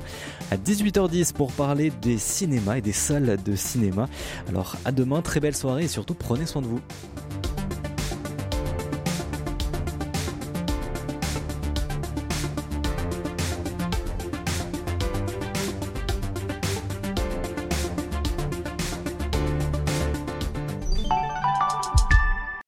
[0.50, 4.08] à 18h10 pour parler des cinémas et des salles de cinéma.
[4.50, 6.80] Alors à demain, très belle soirée et surtout prenez soin de vous.